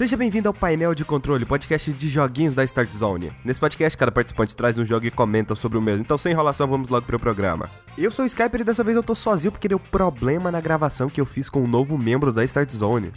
Seja 0.00 0.16
bem-vindo 0.16 0.48
ao 0.48 0.54
Painel 0.54 0.94
de 0.94 1.04
Controle, 1.04 1.44
podcast 1.44 1.92
de 1.92 2.08
joguinhos 2.08 2.54
da 2.54 2.64
Start 2.64 2.90
Zone. 2.90 3.30
Nesse 3.44 3.60
podcast, 3.60 3.98
cada 3.98 4.10
participante 4.10 4.56
traz 4.56 4.78
um 4.78 4.84
jogo 4.86 5.04
e 5.04 5.10
comenta 5.10 5.54
sobre 5.54 5.76
o 5.76 5.82
mesmo. 5.82 6.00
Então, 6.00 6.16
sem 6.16 6.32
enrolação, 6.32 6.66
vamos 6.66 6.88
logo 6.88 7.04
pro 7.04 7.18
programa. 7.18 7.68
Eu 7.98 8.10
sou 8.10 8.22
o 8.22 8.26
Skyper 8.26 8.62
e 8.62 8.64
dessa 8.64 8.82
vez 8.82 8.96
eu 8.96 9.02
tô 9.02 9.14
sozinho 9.14 9.52
porque 9.52 9.68
deu 9.68 9.78
problema 9.78 10.50
na 10.50 10.58
gravação 10.58 11.10
que 11.10 11.20
eu 11.20 11.26
fiz 11.26 11.50
com 11.50 11.62
um 11.62 11.68
novo 11.68 11.98
membro 11.98 12.32
da 12.32 12.42
Start 12.42 12.70
Zone. 12.72 13.12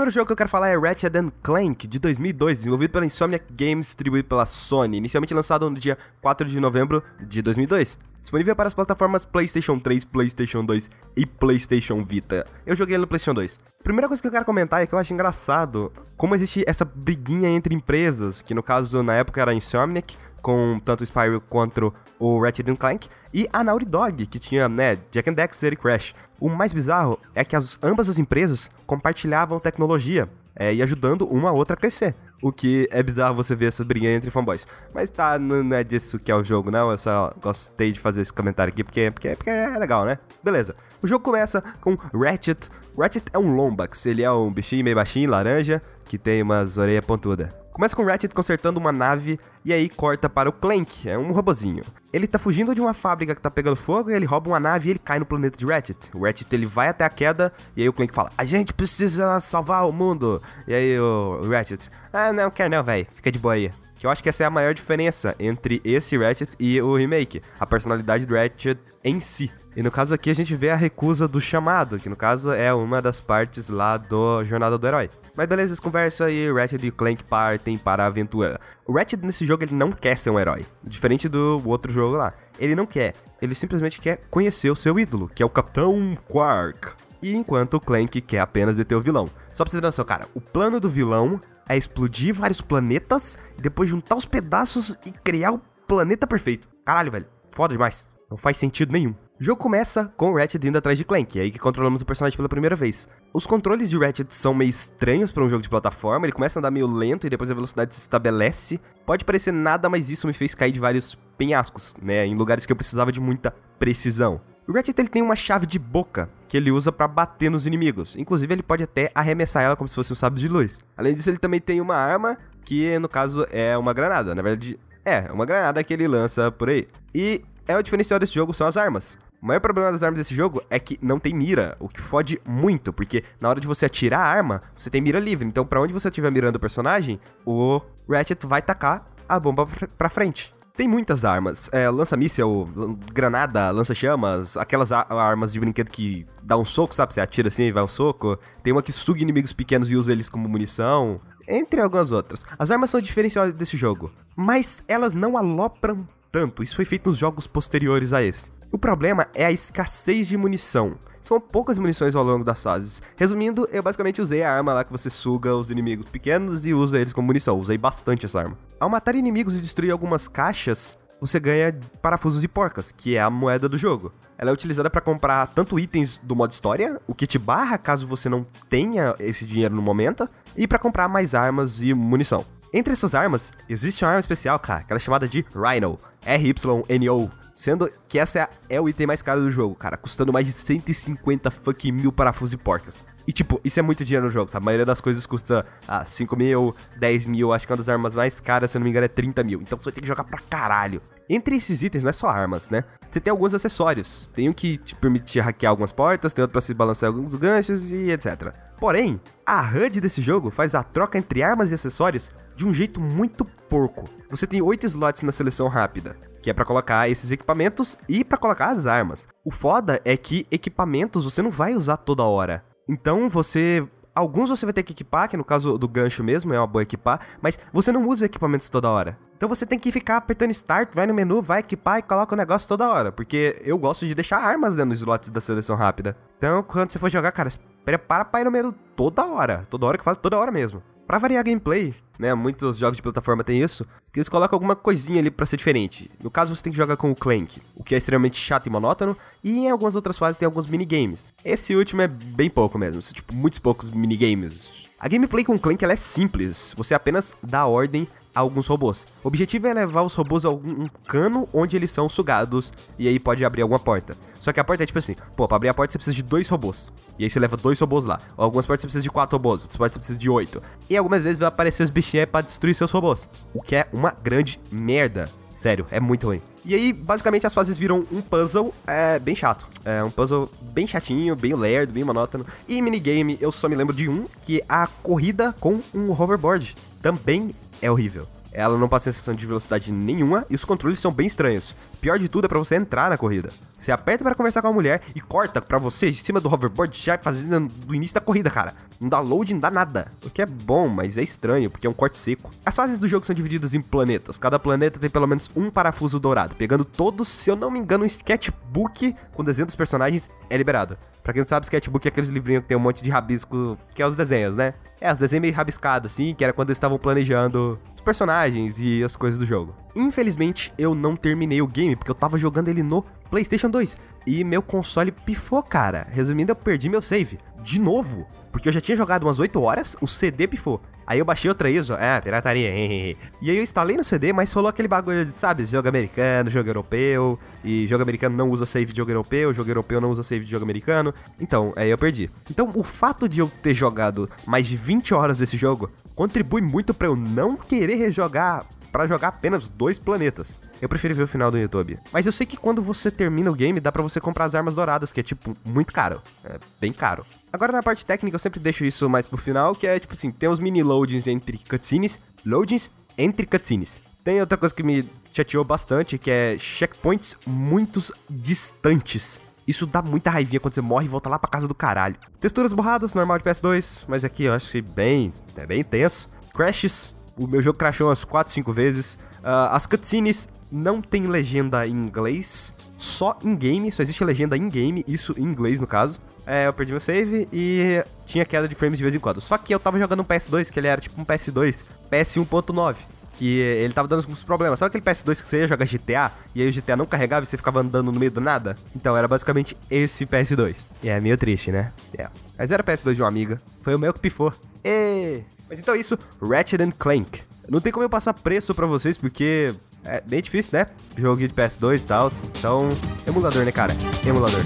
Primeiro 0.00 0.14
jogo 0.14 0.28
que 0.28 0.32
eu 0.32 0.36
quero 0.36 0.48
falar 0.48 0.70
é 0.70 0.78
Ratchet 0.78 1.12
Clank, 1.42 1.86
de 1.86 1.98
2002, 1.98 2.56
desenvolvido 2.56 2.90
pela 2.90 3.04
Insomniac 3.04 3.44
Games, 3.52 3.88
distribuído 3.88 4.26
pela 4.26 4.46
Sony, 4.46 4.96
inicialmente 4.96 5.34
lançado 5.34 5.68
no 5.68 5.78
dia 5.78 5.98
4 6.22 6.48
de 6.48 6.58
novembro 6.58 7.02
de 7.20 7.42
2002. 7.42 7.98
Disponível 8.22 8.56
para 8.56 8.66
as 8.66 8.72
plataformas 8.72 9.26
PlayStation 9.26 9.78
3, 9.78 10.06
PlayStation 10.06 10.64
2 10.64 10.88
e 11.14 11.26
PlayStation 11.26 12.02
Vita. 12.02 12.46
Eu 12.64 12.74
joguei 12.74 12.96
no 12.96 13.06
PlayStation 13.06 13.34
2. 13.34 13.60
Primeira 13.82 14.08
coisa 14.08 14.22
que 14.22 14.26
eu 14.26 14.32
quero 14.32 14.46
comentar 14.46 14.82
é 14.82 14.86
que 14.86 14.94
eu 14.94 14.98
acho 14.98 15.12
engraçado 15.12 15.92
como 16.16 16.34
existe 16.34 16.64
essa 16.66 16.84
briguinha 16.84 17.50
entre 17.50 17.74
empresas, 17.74 18.40
que 18.40 18.54
no 18.54 18.62
caso 18.62 19.02
na 19.02 19.14
época 19.14 19.42
era 19.42 19.50
a 19.50 19.54
Insomniac, 19.54 20.16
com 20.40 20.80
tanto 20.84 21.02
o 21.02 21.06
Spyro 21.06 21.40
quanto 21.40 21.92
o 22.18 22.42
Ratchet 22.42 22.76
Clank, 22.76 23.08
e 23.32 23.48
a 23.52 23.62
Naughty 23.62 23.86
Dog, 23.86 24.26
que 24.26 24.38
tinha, 24.38 24.68
né, 24.68 24.98
Jack 25.10 25.30
and 25.30 25.34
Dexter 25.34 25.72
e 25.72 25.76
Crash. 25.76 26.14
O 26.40 26.48
mais 26.48 26.72
bizarro 26.72 27.18
é 27.34 27.44
que 27.44 27.54
as, 27.54 27.78
ambas 27.82 28.08
as 28.08 28.18
empresas 28.18 28.70
compartilhavam 28.86 29.60
tecnologia 29.60 30.28
é, 30.54 30.74
e 30.74 30.82
ajudando 30.82 31.26
uma 31.26 31.50
a 31.50 31.52
outra 31.52 31.74
a 31.74 31.76
crescer. 31.76 32.14
O 32.42 32.50
que 32.50 32.88
é 32.90 33.02
bizarro 33.02 33.34
você 33.34 33.54
ver 33.54 33.66
essa 33.66 33.84
briga 33.84 34.06
entre 34.08 34.30
fanboys. 34.30 34.66
Mas 34.94 35.10
tá, 35.10 35.38
não 35.38 35.76
é 35.76 35.84
disso 35.84 36.18
que 36.18 36.32
é 36.32 36.34
o 36.34 36.42
jogo, 36.42 36.70
não. 36.70 36.90
Eu 36.90 36.96
só 36.96 37.34
gostei 37.40 37.92
de 37.92 38.00
fazer 38.00 38.22
esse 38.22 38.32
comentário 38.32 38.72
aqui 38.72 38.82
porque, 38.82 39.10
porque, 39.10 39.36
porque 39.36 39.50
é 39.50 39.78
legal, 39.78 40.06
né? 40.06 40.18
Beleza. 40.42 40.74
O 41.02 41.06
jogo 41.06 41.22
começa 41.22 41.62
com 41.80 41.94
Ratchet. 41.94 42.70
Ratchet 42.98 43.24
é 43.32 43.38
um 43.38 43.54
Lombax. 43.54 44.06
Ele 44.06 44.22
é 44.22 44.32
um 44.32 44.50
bichinho 44.50 44.84
meio 44.84 44.96
baixinho, 44.96 45.30
laranja, 45.30 45.82
que 46.10 46.18
tem 46.18 46.42
umas 46.42 46.76
orelhas 46.76 47.06
pontudas. 47.06 47.48
Começa 47.72 47.94
com 47.94 48.04
Ratchet 48.04 48.34
consertando 48.34 48.80
uma 48.80 48.90
nave 48.90 49.38
e 49.64 49.72
aí 49.72 49.88
corta 49.88 50.28
para 50.28 50.48
o 50.48 50.52
Clank, 50.52 51.08
é 51.08 51.16
um 51.16 51.30
robozinho. 51.30 51.84
Ele 52.12 52.26
tá 52.26 52.36
fugindo 52.36 52.74
de 52.74 52.80
uma 52.80 52.92
fábrica 52.92 53.32
que 53.32 53.40
tá 53.40 53.48
pegando 53.48 53.76
fogo 53.76 54.10
ele 54.10 54.26
rouba 54.26 54.50
uma 54.50 54.58
nave 54.58 54.88
e 54.88 54.90
ele 54.90 54.98
cai 54.98 55.20
no 55.20 55.24
planeta 55.24 55.56
de 55.56 55.64
Ratchet. 55.64 56.10
O 56.12 56.24
Ratchet 56.24 56.52
ele 56.52 56.66
vai 56.66 56.88
até 56.88 57.04
a 57.04 57.08
queda 57.08 57.52
e 57.76 57.82
aí 57.82 57.88
o 57.88 57.92
Clank 57.92 58.12
fala: 58.12 58.32
"A 58.36 58.44
gente 58.44 58.74
precisa 58.74 59.38
salvar 59.38 59.88
o 59.88 59.92
mundo". 59.92 60.42
E 60.66 60.74
aí 60.74 60.98
o 60.98 61.48
Ratchet: 61.48 61.88
"Ah, 62.12 62.32
não 62.32 62.50
quer 62.50 62.68
não, 62.68 62.82
velho. 62.82 63.06
Fica 63.14 63.30
de 63.30 63.38
boa 63.38 63.54
aí". 63.54 63.72
Que 64.00 64.06
eu 64.06 64.10
acho 64.10 64.22
que 64.22 64.30
essa 64.30 64.42
é 64.42 64.46
a 64.46 64.50
maior 64.50 64.72
diferença 64.72 65.36
entre 65.38 65.78
esse 65.84 66.16
Ratchet 66.16 66.54
e 66.58 66.80
o 66.80 66.96
remake, 66.96 67.42
a 67.60 67.66
personalidade 67.66 68.24
do 68.24 68.34
Ratchet 68.34 68.80
em 69.04 69.20
si. 69.20 69.52
E 69.76 69.82
no 69.82 69.90
caso 69.90 70.14
aqui 70.14 70.30
a 70.30 70.34
gente 70.34 70.56
vê 70.56 70.70
a 70.70 70.74
recusa 70.74 71.28
do 71.28 71.38
chamado, 71.38 71.98
que 71.98 72.08
no 72.08 72.16
caso 72.16 72.50
é 72.50 72.72
uma 72.72 73.02
das 73.02 73.20
partes 73.20 73.68
lá 73.68 73.98
do 73.98 74.42
Jornada 74.42 74.78
do 74.78 74.86
Herói. 74.86 75.10
Mas 75.36 75.46
beleza, 75.46 75.72
eles 75.72 75.80
conversam 75.80 76.30
e 76.30 76.50
Ratchet 76.50 76.86
e 76.86 76.90
Clank 76.90 77.24
partem 77.24 77.76
para 77.76 78.04
a 78.04 78.06
aventura. 78.06 78.58
O 78.86 78.94
Ratchet 78.94 79.22
nesse 79.22 79.44
jogo 79.44 79.64
ele 79.64 79.74
não 79.74 79.92
quer 79.92 80.16
ser 80.16 80.30
um 80.30 80.40
herói, 80.40 80.64
diferente 80.82 81.28
do 81.28 81.60
outro 81.66 81.92
jogo 81.92 82.16
lá. 82.16 82.32
Ele 82.58 82.74
não 82.74 82.86
quer, 82.86 83.12
ele 83.42 83.54
simplesmente 83.54 84.00
quer 84.00 84.22
conhecer 84.30 84.70
o 84.70 84.76
seu 84.76 84.98
ídolo, 84.98 85.30
que 85.34 85.42
é 85.42 85.46
o 85.46 85.50
Capitão 85.50 86.16
Quark. 86.26 86.94
E 87.20 87.36
enquanto 87.36 87.74
o 87.74 87.80
Clank 87.80 88.18
quer 88.22 88.40
apenas 88.40 88.76
deter 88.76 88.96
o 88.96 89.02
vilão. 89.02 89.28
Só 89.50 89.62
pra 89.62 89.70
você 89.70 89.76
ter 89.78 89.86
noção, 89.86 90.06
cara, 90.06 90.26
o 90.34 90.40
plano 90.40 90.80
do 90.80 90.88
vilão 90.88 91.38
é 91.70 91.78
explodir 91.78 92.34
vários 92.34 92.60
planetas 92.60 93.38
e 93.56 93.62
depois 93.62 93.88
juntar 93.88 94.16
os 94.16 94.24
pedaços 94.24 94.96
e 95.06 95.12
criar 95.12 95.52
o 95.52 95.60
planeta 95.86 96.26
perfeito. 96.26 96.68
Caralho, 96.84 97.12
velho, 97.12 97.26
foda 97.52 97.74
demais. 97.74 98.06
Não 98.28 98.36
faz 98.36 98.56
sentido 98.56 98.92
nenhum. 98.92 99.14
O 99.40 99.44
jogo 99.44 99.60
começa 99.60 100.12
com 100.16 100.30
o 100.30 100.36
Ratchet 100.36 100.66
indo 100.66 100.76
atrás 100.76 100.98
de 100.98 101.04
Clank, 101.04 101.38
é 101.38 101.42
aí 101.42 101.50
que 101.50 101.58
controlamos 101.58 102.02
o 102.02 102.04
personagem 102.04 102.36
pela 102.36 102.48
primeira 102.48 102.76
vez. 102.76 103.08
Os 103.32 103.46
controles 103.46 103.88
de 103.88 103.96
Ratchet 103.96 104.34
são 104.34 104.52
meio 104.52 104.68
estranhos 104.68 105.32
para 105.32 105.44
um 105.44 105.48
jogo 105.48 105.62
de 105.62 105.68
plataforma, 105.68 106.26
ele 106.26 106.32
começa 106.32 106.58
a 106.58 106.60
andar 106.60 106.70
meio 106.70 106.86
lento 106.86 107.26
e 107.26 107.30
depois 107.30 107.50
a 107.50 107.54
velocidade 107.54 107.94
se 107.94 108.00
estabelece. 108.00 108.78
Pode 109.06 109.24
parecer 109.24 109.52
nada, 109.52 109.88
mas 109.88 110.10
isso 110.10 110.26
me 110.26 110.32
fez 110.32 110.54
cair 110.54 110.72
de 110.72 110.80
vários 110.80 111.16
penhascos, 111.38 111.94
né, 112.02 112.26
em 112.26 112.34
lugares 112.34 112.66
que 112.66 112.72
eu 112.72 112.76
precisava 112.76 113.10
de 113.10 113.20
muita 113.20 113.54
precisão. 113.78 114.40
O 114.70 114.72
Ratchet 114.72 114.96
ele 115.00 115.08
tem 115.08 115.20
uma 115.20 115.34
chave 115.34 115.66
de 115.66 115.80
boca 115.80 116.30
que 116.46 116.56
ele 116.56 116.70
usa 116.70 116.92
para 116.92 117.08
bater 117.08 117.50
nos 117.50 117.66
inimigos. 117.66 118.14
Inclusive 118.14 118.54
ele 118.54 118.62
pode 118.62 118.84
até 118.84 119.10
arremessar 119.12 119.64
ela 119.64 119.74
como 119.74 119.88
se 119.88 119.96
fosse 119.96 120.12
um 120.12 120.14
sábio 120.14 120.38
de 120.38 120.46
luz. 120.46 120.78
Além 120.96 121.12
disso, 121.12 121.28
ele 121.28 121.38
também 121.38 121.60
tem 121.60 121.80
uma 121.80 121.96
arma 121.96 122.38
que 122.64 122.96
no 123.00 123.08
caso 123.08 123.44
é 123.50 123.76
uma 123.76 123.92
granada. 123.92 124.32
Na 124.32 124.42
verdade, 124.42 124.78
é 125.04 125.22
uma 125.32 125.44
granada 125.44 125.82
que 125.82 125.92
ele 125.92 126.06
lança 126.06 126.52
por 126.52 126.68
aí. 126.68 126.86
E 127.12 127.42
é 127.66 127.76
o 127.76 127.82
diferencial 127.82 128.20
desse 128.20 128.32
jogo 128.32 128.54
são 128.54 128.64
as 128.64 128.76
armas. 128.76 129.18
O 129.42 129.46
maior 129.46 129.58
problema 129.58 129.90
das 129.90 130.04
armas 130.04 130.20
desse 130.20 130.36
jogo 130.36 130.62
é 130.70 130.78
que 130.78 130.96
não 131.02 131.18
tem 131.18 131.34
mira, 131.34 131.76
o 131.80 131.88
que 131.88 132.00
fode 132.00 132.40
muito, 132.46 132.92
porque 132.92 133.24
na 133.40 133.48
hora 133.48 133.58
de 133.58 133.66
você 133.66 133.86
atirar 133.86 134.20
a 134.20 134.28
arma, 134.28 134.62
você 134.76 134.88
tem 134.88 135.00
mira 135.00 135.18
livre. 135.18 135.48
Então, 135.48 135.66
para 135.66 135.80
onde 135.80 135.92
você 135.92 136.06
estiver 136.06 136.30
mirando 136.30 136.54
o 136.54 136.60
personagem, 136.60 137.18
o 137.44 137.80
Ratchet 138.08 138.46
vai 138.46 138.62
tacar 138.62 139.04
a 139.28 139.40
bomba 139.40 139.66
pra 139.98 140.08
frente. 140.08 140.54
Tem 140.80 140.88
muitas 140.88 141.26
armas, 141.26 141.68
é, 141.74 141.90
lança-míssel, 141.90 142.66
granada, 143.12 143.70
lança-chamas, 143.70 144.56
aquelas 144.56 144.90
armas 144.90 145.52
de 145.52 145.60
brinquedo 145.60 145.90
que 145.90 146.26
dá 146.42 146.56
um 146.56 146.64
soco, 146.64 146.94
sabe? 146.94 147.12
Você 147.12 147.20
atira 147.20 147.48
assim 147.48 147.64
e 147.64 147.70
vai 147.70 147.82
um 147.82 147.86
soco. 147.86 148.38
Tem 148.62 148.72
uma 148.72 148.82
que 148.82 148.90
suga 148.90 149.20
inimigos 149.20 149.52
pequenos 149.52 149.90
e 149.90 149.96
usa 149.96 150.10
eles 150.10 150.30
como 150.30 150.48
munição, 150.48 151.20
entre 151.46 151.82
algumas 151.82 152.12
outras. 152.12 152.46
As 152.58 152.70
armas 152.70 152.88
são 152.88 152.98
diferenciais 152.98 153.52
desse 153.52 153.76
jogo, 153.76 154.10
mas 154.34 154.82
elas 154.88 155.12
não 155.12 155.36
alopram 155.36 156.08
tanto. 156.32 156.62
Isso 156.62 156.76
foi 156.76 156.86
feito 156.86 157.10
nos 157.10 157.18
jogos 157.18 157.46
posteriores 157.46 158.14
a 158.14 158.22
esse. 158.22 158.46
O 158.72 158.78
problema 158.78 159.26
é 159.34 159.44
a 159.44 159.50
escassez 159.50 160.28
de 160.28 160.36
munição. 160.36 160.94
São 161.20 161.40
poucas 161.40 161.76
munições 161.76 162.14
ao 162.14 162.22
longo 162.22 162.44
das 162.44 162.62
fases. 162.62 163.02
Resumindo, 163.16 163.68
eu 163.72 163.82
basicamente 163.82 164.22
usei 164.22 164.44
a 164.44 164.52
arma 164.52 164.72
lá 164.72 164.84
que 164.84 164.92
você 164.92 165.10
suga 165.10 165.56
os 165.56 165.72
inimigos 165.72 166.08
pequenos 166.08 166.64
e 166.64 166.72
usa 166.72 167.00
eles 167.00 167.12
como 167.12 167.26
munição. 167.26 167.58
Usei 167.58 167.76
bastante 167.76 168.26
essa 168.26 168.38
arma. 168.38 168.56
Ao 168.78 168.88
matar 168.88 169.16
inimigos 169.16 169.56
e 169.56 169.60
destruir 169.60 169.90
algumas 169.90 170.28
caixas, 170.28 170.96
você 171.20 171.40
ganha 171.40 171.76
parafusos 172.00 172.44
e 172.44 172.48
porcas, 172.48 172.92
que 172.92 173.16
é 173.16 173.20
a 173.20 173.28
moeda 173.28 173.68
do 173.68 173.76
jogo. 173.76 174.12
Ela 174.38 174.50
é 174.50 174.54
utilizada 174.54 174.88
para 174.88 175.00
comprar 175.00 175.48
tanto 175.48 175.76
itens 175.76 176.20
do 176.22 176.36
modo 176.36 176.52
história, 176.52 177.00
o 177.08 177.14
que 177.14 177.26
te 177.26 177.40
barra 177.40 177.76
caso 177.76 178.06
você 178.06 178.28
não 178.28 178.46
tenha 178.68 179.16
esse 179.18 179.44
dinheiro 179.44 179.74
no 179.74 179.82
momento, 179.82 180.28
e 180.56 180.68
para 180.68 180.78
comprar 180.78 181.08
mais 181.08 181.34
armas 181.34 181.82
e 181.82 181.92
munição. 181.92 182.46
Entre 182.72 182.92
essas 182.92 183.16
armas, 183.16 183.52
existe 183.68 184.04
uma 184.04 184.12
arma 184.12 184.20
especial, 184.20 184.60
cara, 184.60 184.84
que 184.84 184.92
ela 184.92 184.98
é 184.98 185.02
chamada 185.02 185.28
de 185.28 185.44
Rhino, 185.52 185.98
R-Y-N-O, 186.24 187.30
Sendo 187.60 187.92
que 188.08 188.18
essa 188.18 188.48
é, 188.70 188.76
é, 188.76 188.80
o 188.80 188.88
item 188.88 189.06
mais 189.06 189.20
caro 189.20 189.42
do 189.42 189.50
jogo, 189.50 189.74
cara, 189.74 189.94
custando 189.94 190.32
mais 190.32 190.46
de 190.46 190.52
150 190.52 191.50
fucking 191.50 191.92
mil 191.92 192.10
parafusos 192.10 192.54
e 192.54 192.56
porcas. 192.56 193.04
E 193.26 193.32
tipo, 193.32 193.60
isso 193.62 193.78
é 193.78 193.82
muito 193.82 194.02
dinheiro 194.02 194.24
no 194.24 194.32
jogo, 194.32 194.50
sabe? 194.50 194.62
A 194.62 194.64
maioria 194.64 194.86
das 194.86 194.98
coisas 194.98 195.26
custa 195.26 195.66
ah, 195.86 196.02
5 196.02 196.34
mil, 196.38 196.74
10 196.96 197.26
mil, 197.26 197.52
acho 197.52 197.66
que 197.66 197.72
uma 197.74 197.76
das 197.76 197.90
armas 197.90 198.14
mais 198.14 198.40
caras, 198.40 198.70
se 198.70 198.78
não 198.78 198.84
me 198.84 198.88
engano, 198.88 199.04
é 199.04 199.08
30 199.08 199.44
mil. 199.44 199.60
Então 199.60 199.78
você 199.78 199.92
tem 199.92 200.00
que 200.00 200.08
jogar 200.08 200.24
pra 200.24 200.38
caralho. 200.38 201.02
Entre 201.28 201.54
esses 201.54 201.82
itens, 201.82 202.02
não 202.02 202.08
é 202.08 202.14
só 202.14 202.28
armas, 202.28 202.70
né? 202.70 202.82
Você 203.10 203.20
tem 203.20 203.30
alguns 203.30 203.52
acessórios. 203.52 204.30
Tem 204.32 204.48
um 204.48 204.54
que 204.54 204.78
te 204.78 204.94
permite 204.94 205.38
hackear 205.38 205.68
algumas 205.68 205.92
portas, 205.92 206.32
tem 206.32 206.42
outro 206.42 206.52
pra 206.52 206.62
se 206.62 206.72
balançar 206.72 207.08
alguns 207.08 207.34
ganchos 207.34 207.90
e 207.90 208.10
etc. 208.10 208.54
Porém, 208.80 209.20
a 209.44 209.60
HUD 209.60 210.00
desse 210.00 210.22
jogo 210.22 210.50
faz 210.50 210.74
a 210.74 210.82
troca 210.82 211.18
entre 211.18 211.42
armas 211.42 211.70
e 211.70 211.74
acessórios 211.74 212.30
de 212.56 212.66
um 212.66 212.72
jeito 212.72 212.98
muito 212.98 213.44
porco. 213.44 214.08
Você 214.30 214.46
tem 214.46 214.62
8 214.62 214.86
slots 214.86 215.22
na 215.22 215.32
seleção 215.32 215.68
rápida, 215.68 216.16
que 216.42 216.48
é 216.48 216.54
para 216.54 216.64
colocar 216.64 217.06
esses 217.08 217.30
equipamentos 217.30 217.98
e 218.08 218.24
para 218.24 218.38
colocar 218.38 218.68
as 218.68 218.86
armas. 218.86 219.28
O 219.44 219.50
foda 219.50 220.00
é 220.02 220.16
que 220.16 220.46
equipamentos 220.50 221.24
você 221.24 221.42
não 221.42 221.50
vai 221.50 221.74
usar 221.74 221.98
toda 221.98 222.24
hora. 222.24 222.64
Então 222.88 223.28
você 223.28 223.86
Alguns 224.12 224.50
você 224.50 224.66
vai 224.66 224.72
ter 224.72 224.82
que 224.82 224.92
equipar, 224.92 225.28
que 225.28 225.36
no 225.36 225.44
caso 225.44 225.78
do 225.78 225.88
gancho 225.88 226.24
mesmo 226.24 226.52
é 226.52 226.58
uma 226.58 226.66
boa 226.66 226.82
equipar, 226.82 227.20
mas 227.40 227.58
você 227.72 227.92
não 227.92 228.06
usa 228.06 228.26
equipamentos 228.26 228.68
toda 228.68 228.90
hora. 228.90 229.16
Então 229.36 229.48
você 229.48 229.64
tem 229.64 229.78
que 229.78 229.90
ficar 229.92 230.16
apertando 230.16 230.50
Start, 230.50 230.90
vai 230.92 231.06
no 231.06 231.14
menu, 231.14 231.40
vai 231.40 231.60
equipar 231.60 231.98
e 231.98 232.02
coloca 232.02 232.34
o 232.34 232.36
negócio 232.36 232.68
toda 232.68 232.90
hora. 232.90 233.12
Porque 233.12 233.62
eu 233.64 233.78
gosto 233.78 234.06
de 234.06 234.14
deixar 234.14 234.38
armas 234.38 234.74
dentro 234.74 234.90
dos 234.90 234.98
slots 234.98 235.30
da 235.30 235.40
seleção 235.40 235.76
rápida. 235.76 236.16
Então 236.36 236.62
quando 236.62 236.90
você 236.90 236.98
for 236.98 237.08
jogar, 237.08 237.32
cara, 237.32 237.50
prepara 237.84 238.24
pra 238.24 238.40
ir 238.40 238.44
no 238.44 238.50
menu 238.50 238.72
toda 238.94 239.26
hora. 239.26 239.66
Toda 239.70 239.86
hora 239.86 239.98
que 239.98 240.04
faz, 240.04 240.18
toda 240.18 240.38
hora 240.38 240.50
mesmo. 240.50 240.82
Pra 241.06 241.18
variar 241.18 241.40
a 241.40 241.42
gameplay, 241.42 241.94
né? 242.18 242.34
Muitos 242.34 242.76
jogos 242.76 242.96
de 242.96 243.02
plataforma 243.02 243.42
tem 243.42 243.60
isso, 243.60 243.84
que 244.12 244.20
eles 244.20 244.28
colocam 244.28 244.56
alguma 244.56 244.76
coisinha 244.76 245.20
ali 245.20 245.30
para 245.30 245.46
ser 245.46 245.56
diferente. 245.56 246.10
No 246.22 246.30
caso, 246.30 246.54
você 246.54 246.62
tem 246.62 246.72
que 246.72 246.76
jogar 246.76 246.96
com 246.96 247.10
o 247.10 247.16
Clank, 247.16 247.60
o 247.74 247.82
que 247.82 247.94
é 247.94 247.98
extremamente 247.98 248.38
chato 248.38 248.66
e 248.66 248.70
monótono, 248.70 249.16
e 249.42 249.60
em 249.60 249.70
algumas 249.70 249.96
outras 249.96 250.18
fases 250.18 250.36
tem 250.38 250.46
alguns 250.46 250.66
minigames. 250.66 251.34
Esse 251.44 251.74
último 251.74 252.02
é 252.02 252.06
bem 252.06 252.50
pouco 252.50 252.78
mesmo, 252.78 253.00
tipo, 253.00 253.34
muitos 253.34 253.58
poucos 253.58 253.90
minigames. 253.90 254.88
A 255.00 255.08
gameplay 255.08 255.44
com 255.44 255.54
o 255.54 255.58
Clank 255.58 255.82
ela 255.82 255.94
é 255.94 255.96
simples, 255.96 256.74
você 256.76 256.92
apenas 256.94 257.32
dá 257.42 257.64
ordem 257.64 258.06
alguns 258.34 258.66
robôs. 258.66 259.06
O 259.22 259.28
objetivo 259.28 259.66
é 259.66 259.74
levar 259.74 260.02
os 260.02 260.14
robôs 260.14 260.44
a 260.44 260.48
algum 260.48 260.84
um 260.84 260.88
cano 261.06 261.48
onde 261.52 261.76
eles 261.76 261.90
são 261.90 262.08
sugados 262.08 262.72
e 262.98 263.08
aí 263.08 263.18
pode 263.18 263.44
abrir 263.44 263.62
alguma 263.62 263.78
porta. 263.78 264.16
Só 264.38 264.52
que 264.52 264.60
a 264.60 264.64
porta 264.64 264.82
é 264.82 264.86
tipo 264.86 264.98
assim, 264.98 265.14
pô, 265.36 265.46
pra 265.46 265.56
abrir 265.56 265.68
a 265.68 265.74
porta 265.74 265.92
você 265.92 265.98
precisa 265.98 266.16
de 266.16 266.22
dois 266.22 266.48
robôs. 266.48 266.92
E 267.18 267.24
aí 267.24 267.30
você 267.30 267.38
leva 267.38 267.56
dois 267.56 267.78
robôs 267.78 268.04
lá. 268.04 268.20
Ou 268.36 268.44
algumas 268.44 268.66
portas 268.66 268.82
você 268.82 268.86
precisa 268.86 269.02
de 269.02 269.10
quatro 269.10 269.36
robôs, 269.36 269.60
outras 269.60 269.76
portas 269.76 269.94
você 269.94 269.98
precisa 269.98 270.18
de 270.18 270.30
oito. 270.30 270.62
E 270.88 270.96
algumas 270.96 271.22
vezes 271.22 271.38
vai 271.38 271.48
aparecer 271.48 271.82
os 271.82 271.90
bichinhos 271.90 272.28
pra 272.28 272.40
destruir 272.40 272.74
seus 272.74 272.90
robôs. 272.90 273.28
O 273.52 273.60
que 273.60 273.76
é 273.76 273.88
uma 273.92 274.10
grande 274.22 274.58
merda. 274.70 275.28
Sério, 275.54 275.86
é 275.90 276.00
muito 276.00 276.26
ruim. 276.26 276.40
E 276.64 276.74
aí, 276.74 276.92
basicamente, 276.92 277.46
as 277.46 277.54
fases 277.54 277.76
viram 277.76 278.06
um 278.10 278.22
puzzle 278.22 278.72
é, 278.86 279.18
bem 279.18 279.34
chato. 279.34 279.66
É 279.84 280.02
um 280.02 280.10
puzzle 280.10 280.50
bem 280.60 280.86
chatinho, 280.86 281.36
bem 281.36 281.54
lerdo, 281.54 281.92
bem 281.92 282.04
monótono. 282.04 282.46
E 282.66 282.80
minigame, 282.80 283.36
eu 283.40 283.52
só 283.52 283.68
me 283.68 283.76
lembro 283.76 283.94
de 283.94 284.08
um, 284.08 284.26
que 284.40 284.60
é 284.60 284.64
a 284.66 284.86
corrida 284.86 285.54
com 285.60 285.80
um 285.94 286.10
hoverboard. 286.10 286.76
Também 287.02 287.54
é 287.80 287.90
horrível. 287.90 288.26
Ela 288.52 288.76
não 288.76 288.88
passa 288.88 289.12
sensação 289.12 289.34
de 289.34 289.46
velocidade 289.46 289.92
nenhuma 289.92 290.44
e 290.50 290.54
os 290.54 290.64
controles 290.64 290.98
são 290.98 291.12
bem 291.12 291.26
estranhos. 291.26 291.74
Pior 292.00 292.18
de 292.18 292.28
tudo 292.28 292.46
é 292.46 292.48
para 292.48 292.58
você 292.58 292.74
entrar 292.74 293.10
na 293.10 293.16
corrida. 293.16 293.50
Você 293.78 293.92
aperta 293.92 294.24
para 294.24 294.34
conversar 294.34 294.60
com 294.60 294.68
a 294.68 294.72
mulher 294.72 295.00
e 295.14 295.20
corta 295.20 295.62
para 295.62 295.78
você 295.78 296.10
de 296.10 296.16
cima 296.18 296.40
do 296.40 296.52
hoverboard 296.52 296.96
já 297.00 297.16
fazendo 297.16 297.68
do 297.68 297.94
início 297.94 298.14
da 298.14 298.20
corrida, 298.20 298.50
cara. 298.50 298.74
Não 299.00 299.08
dá 299.08 299.20
load, 299.20 299.54
não 299.54 299.60
dá 299.60 299.70
nada. 299.70 300.10
O 300.24 300.30
que 300.30 300.42
é 300.42 300.46
bom, 300.46 300.88
mas 300.88 301.16
é 301.16 301.22
estranho, 301.22 301.70
porque 301.70 301.86
é 301.86 301.90
um 301.90 301.94
corte 301.94 302.18
seco. 302.18 302.50
As 302.66 302.74
fases 302.74 302.98
do 302.98 303.08
jogo 303.08 303.24
são 303.24 303.34
divididas 303.34 303.72
em 303.72 303.80
planetas. 303.80 304.36
Cada 304.36 304.58
planeta 304.58 304.98
tem 304.98 305.08
pelo 305.08 305.26
menos 305.26 305.48
um 305.54 305.70
parafuso 305.70 306.18
dourado. 306.18 306.56
Pegando 306.56 306.84
todos, 306.84 307.28
se 307.28 307.50
eu 307.50 307.56
não 307.56 307.70
me 307.70 307.78
engano, 307.78 308.02
um 308.02 308.06
sketchbook 308.06 309.14
com 309.32 309.44
desenho 309.44 309.66
dos 309.66 309.76
personagens 309.76 310.28
é 310.50 310.56
liberado. 310.56 310.98
Pra 311.22 311.32
quem 311.32 311.42
não 311.42 311.46
sabe, 311.46 311.66
sketchbook 311.66 312.06
é 312.06 312.08
aqueles 312.08 312.30
livrinhos 312.30 312.62
que 312.62 312.68
tem 312.68 312.76
um 312.76 312.80
monte 312.80 313.02
de 313.04 313.10
rabisco, 313.10 313.78
que 313.94 314.02
é 314.02 314.06
os 314.06 314.16
desenhos, 314.16 314.56
né? 314.56 314.74
É, 315.00 315.12
os 315.12 315.18
desenhos 315.18 315.42
meio 315.42 315.54
rabiscados, 315.54 316.12
assim, 316.12 316.34
que 316.34 316.44
era 316.44 316.52
quando 316.52 316.70
eles 316.70 316.76
estavam 316.76 316.98
planejando 316.98 317.78
os 317.94 318.02
personagens 318.02 318.78
e 318.78 319.02
as 319.04 319.16
coisas 319.16 319.38
do 319.38 319.46
jogo. 319.46 319.74
Infelizmente, 319.94 320.72
eu 320.78 320.94
não 320.94 321.16
terminei 321.16 321.60
o 321.60 321.66
game, 321.66 321.96
porque 321.96 322.10
eu 322.10 322.14
tava 322.14 322.38
jogando 322.38 322.68
ele 322.68 322.82
no 322.82 323.04
PlayStation 323.30 323.68
2. 323.68 323.96
E 324.26 324.44
meu 324.44 324.62
console 324.62 325.12
pifou, 325.12 325.62
cara. 325.62 326.06
Resumindo, 326.10 326.52
eu 326.52 326.56
perdi 326.56 326.88
meu 326.88 327.02
save. 327.02 327.38
De 327.62 327.80
novo. 327.80 328.26
Porque 328.52 328.68
eu 328.68 328.72
já 328.72 328.80
tinha 328.80 328.96
jogado 328.96 329.24
umas 329.24 329.38
8 329.38 329.60
horas, 329.60 329.96
o 330.00 330.08
CD 330.08 330.46
pifou. 330.48 330.80
Aí 331.10 331.18
eu 331.18 331.24
baixei 331.24 331.48
outra 331.48 331.68
ISO, 331.68 331.94
é, 331.94 332.20
pirataria, 332.20 332.70
e 332.70 333.16
aí 333.50 333.56
eu 333.56 333.64
instalei 333.64 333.96
no 333.96 334.04
CD, 334.04 334.32
mas 334.32 334.52
rolou 334.52 334.68
aquele 334.68 334.86
bagulho 334.86 335.24
de, 335.24 335.32
sabe, 335.32 335.64
jogo 335.64 335.88
americano, 335.88 336.48
jogo 336.48 336.68
europeu, 336.68 337.36
e 337.64 337.84
jogo 337.88 338.00
americano 338.00 338.36
não 338.36 338.48
usa 338.48 338.64
save 338.64 338.92
de 338.92 338.98
jogo 338.98 339.10
europeu, 339.10 339.52
jogo 339.52 339.68
europeu 339.68 340.00
não 340.00 340.12
usa 340.12 340.22
save 340.22 340.44
de 340.44 340.50
jogo 340.52 340.62
americano, 340.62 341.12
então, 341.40 341.72
aí 341.74 341.90
eu 341.90 341.98
perdi. 341.98 342.30
Então, 342.48 342.70
o 342.76 342.84
fato 342.84 343.28
de 343.28 343.40
eu 343.40 343.50
ter 343.60 343.74
jogado 343.74 344.30
mais 344.46 344.68
de 344.68 344.76
20 344.76 345.12
horas 345.12 345.38
desse 345.38 345.56
jogo 345.56 345.90
contribui 346.14 346.60
muito 346.60 346.94
para 346.94 347.08
eu 347.08 347.16
não 347.16 347.56
querer 347.56 347.96
rejogar 347.96 348.64
para 348.92 349.08
jogar 349.08 349.28
apenas 349.28 349.66
dois 349.66 349.98
planetas. 349.98 350.54
Eu 350.80 350.88
prefiro 350.88 351.14
ver 351.14 351.24
o 351.24 351.28
final 351.28 351.50
do 351.50 351.58
YouTube. 351.58 351.98
Mas 352.12 352.24
eu 352.24 352.32
sei 352.32 352.46
que 352.46 352.56
quando 352.56 352.82
você 352.82 353.10
termina 353.10 353.50
o 353.50 353.54
game, 353.54 353.78
dá 353.80 353.92
para 353.92 354.02
você 354.02 354.18
comprar 354.20 354.46
as 354.46 354.54
armas 354.54 354.76
douradas, 354.76 355.12
que 355.12 355.20
é, 355.20 355.22
tipo, 355.22 355.56
muito 355.64 355.92
caro. 355.92 356.22
É 356.44 356.58
bem 356.80 356.92
caro. 356.92 357.24
Agora, 357.52 357.72
na 357.72 357.82
parte 357.82 358.04
técnica, 358.06 358.34
eu 358.34 358.38
sempre 358.38 358.60
deixo 358.60 358.84
isso 358.84 359.08
mais 359.08 359.26
pro 359.26 359.36
final, 359.36 359.74
que 359.74 359.86
é, 359.86 359.98
tipo 359.98 360.14
assim, 360.14 360.30
tem 360.30 360.48
os 360.48 360.58
mini 360.58 360.82
loadings 360.82 361.26
entre 361.26 361.58
cutscenes. 361.58 362.18
Loadings 362.46 362.90
entre 363.18 363.46
cutscenes. 363.46 364.00
Tem 364.24 364.40
outra 364.40 364.56
coisa 364.56 364.74
que 364.74 364.82
me 364.82 365.06
chateou 365.32 365.64
bastante, 365.64 366.18
que 366.18 366.30
é 366.30 366.56
checkpoints 366.58 367.36
muito 367.46 368.02
distantes. 368.28 369.40
Isso 369.66 369.86
dá 369.86 370.02
muita 370.02 370.30
raivinha 370.30 370.58
quando 370.58 370.74
você 370.74 370.80
morre 370.80 371.06
e 371.06 371.08
volta 371.08 371.28
lá 371.28 371.38
pra 371.38 371.48
casa 371.48 371.68
do 371.68 371.74
caralho. 371.74 372.16
Texturas 372.40 372.72
borradas, 372.72 373.14
normal 373.14 373.38
de 373.38 373.44
PS2, 373.44 374.04
mas 374.08 374.24
aqui 374.24 374.44
eu 374.44 374.52
acho 374.52 374.82
bem, 374.82 375.32
é 375.56 375.66
bem 375.66 375.84
tenso. 375.84 376.28
Crashes, 376.52 377.14
o 377.36 377.46
meu 377.46 377.62
jogo 377.62 377.78
crashou 377.78 378.08
umas 378.08 378.24
4, 378.24 378.52
5 378.52 378.72
vezes. 378.72 379.14
Uh, 379.40 379.70
as 379.70 379.86
cutscenes 379.86 380.48
não 380.70 381.00
tem 381.00 381.26
legenda 381.26 381.86
em 381.86 381.92
inglês, 381.92 382.72
só 382.96 383.38
em 383.42 383.56
game, 383.56 383.90
só 383.90 384.02
existe 384.02 384.22
legenda 384.24 384.56
em 384.56 384.68
game, 384.68 385.04
isso 385.06 385.34
em 385.36 385.42
inglês 385.42 385.80
no 385.80 385.86
caso. 385.86 386.20
É, 386.46 386.66
eu 386.66 386.72
perdi 386.72 386.92
meu 386.92 387.00
save 387.00 387.48
e 387.52 388.02
tinha 388.26 388.44
queda 388.44 388.66
de 388.66 388.74
frames 388.74 388.98
de 388.98 389.04
vez 389.04 389.14
em 389.14 389.20
quando. 389.20 389.40
Só 389.40 389.56
que 389.56 389.74
eu 389.74 389.78
tava 389.78 389.98
jogando 389.98 390.20
um 390.20 390.24
PS2, 390.24 390.70
que 390.70 390.80
ele 390.80 390.88
era 390.88 391.00
tipo 391.00 391.20
um 391.20 391.24
PS2, 391.24 391.84
PS1.9 392.10 392.96
que 393.32 393.58
ele 393.58 393.94
tava 393.94 394.08
dando 394.08 394.20
alguns 394.20 394.42
problemas. 394.42 394.78
Sabe 394.78 394.88
aquele 394.88 395.04
PS2 395.04 395.40
que 395.40 395.48
você 395.48 395.60
ia 395.60 395.68
jogar 395.68 395.86
GTA 395.86 396.32
e 396.54 396.62
aí 396.62 396.68
o 396.68 396.72
GTA 396.72 396.96
não 396.96 397.06
carregava 397.06 397.44
e 397.44 397.46
você 397.46 397.56
ficava 397.56 397.80
andando 397.80 398.12
no 398.12 398.18
meio 398.18 398.30
do 398.30 398.40
nada? 398.40 398.76
Então 398.94 399.16
era 399.16 399.26
basicamente 399.26 399.76
esse 399.90 400.26
PS2. 400.26 400.76
E 401.02 401.08
é 401.08 401.18
meio 401.20 401.38
triste, 401.38 401.72
né? 401.72 401.92
É. 402.18 402.28
Mas 402.58 402.70
era 402.70 402.84
PS2 402.84 403.14
de 403.14 403.22
uma 403.22 403.28
amiga. 403.28 403.60
Foi 403.82 403.94
o 403.94 403.98
meu 403.98 404.12
que 404.12 404.20
pifou. 404.20 404.52
E... 404.84 405.40
Mas 405.68 405.78
então 405.78 405.94
é 405.94 405.98
isso, 405.98 406.18
Ratchet 406.42 406.80
Clank. 406.98 407.42
Não 407.68 407.80
tem 407.80 407.92
como 407.92 408.04
eu 408.04 408.10
passar 408.10 408.34
preço 408.34 408.74
para 408.74 408.86
vocês, 408.86 409.16
porque 409.16 409.72
é 410.04 410.20
bem 410.20 410.40
difícil, 410.40 410.78
né? 410.78 410.86
Jogo 411.16 411.46
de 411.46 411.54
PS2 411.54 412.00
e 412.00 412.04
tal. 412.04 412.28
Então, 412.58 412.88
emulador, 413.26 413.64
né, 413.64 413.72
cara? 413.72 413.94
Emulador. 414.26 414.64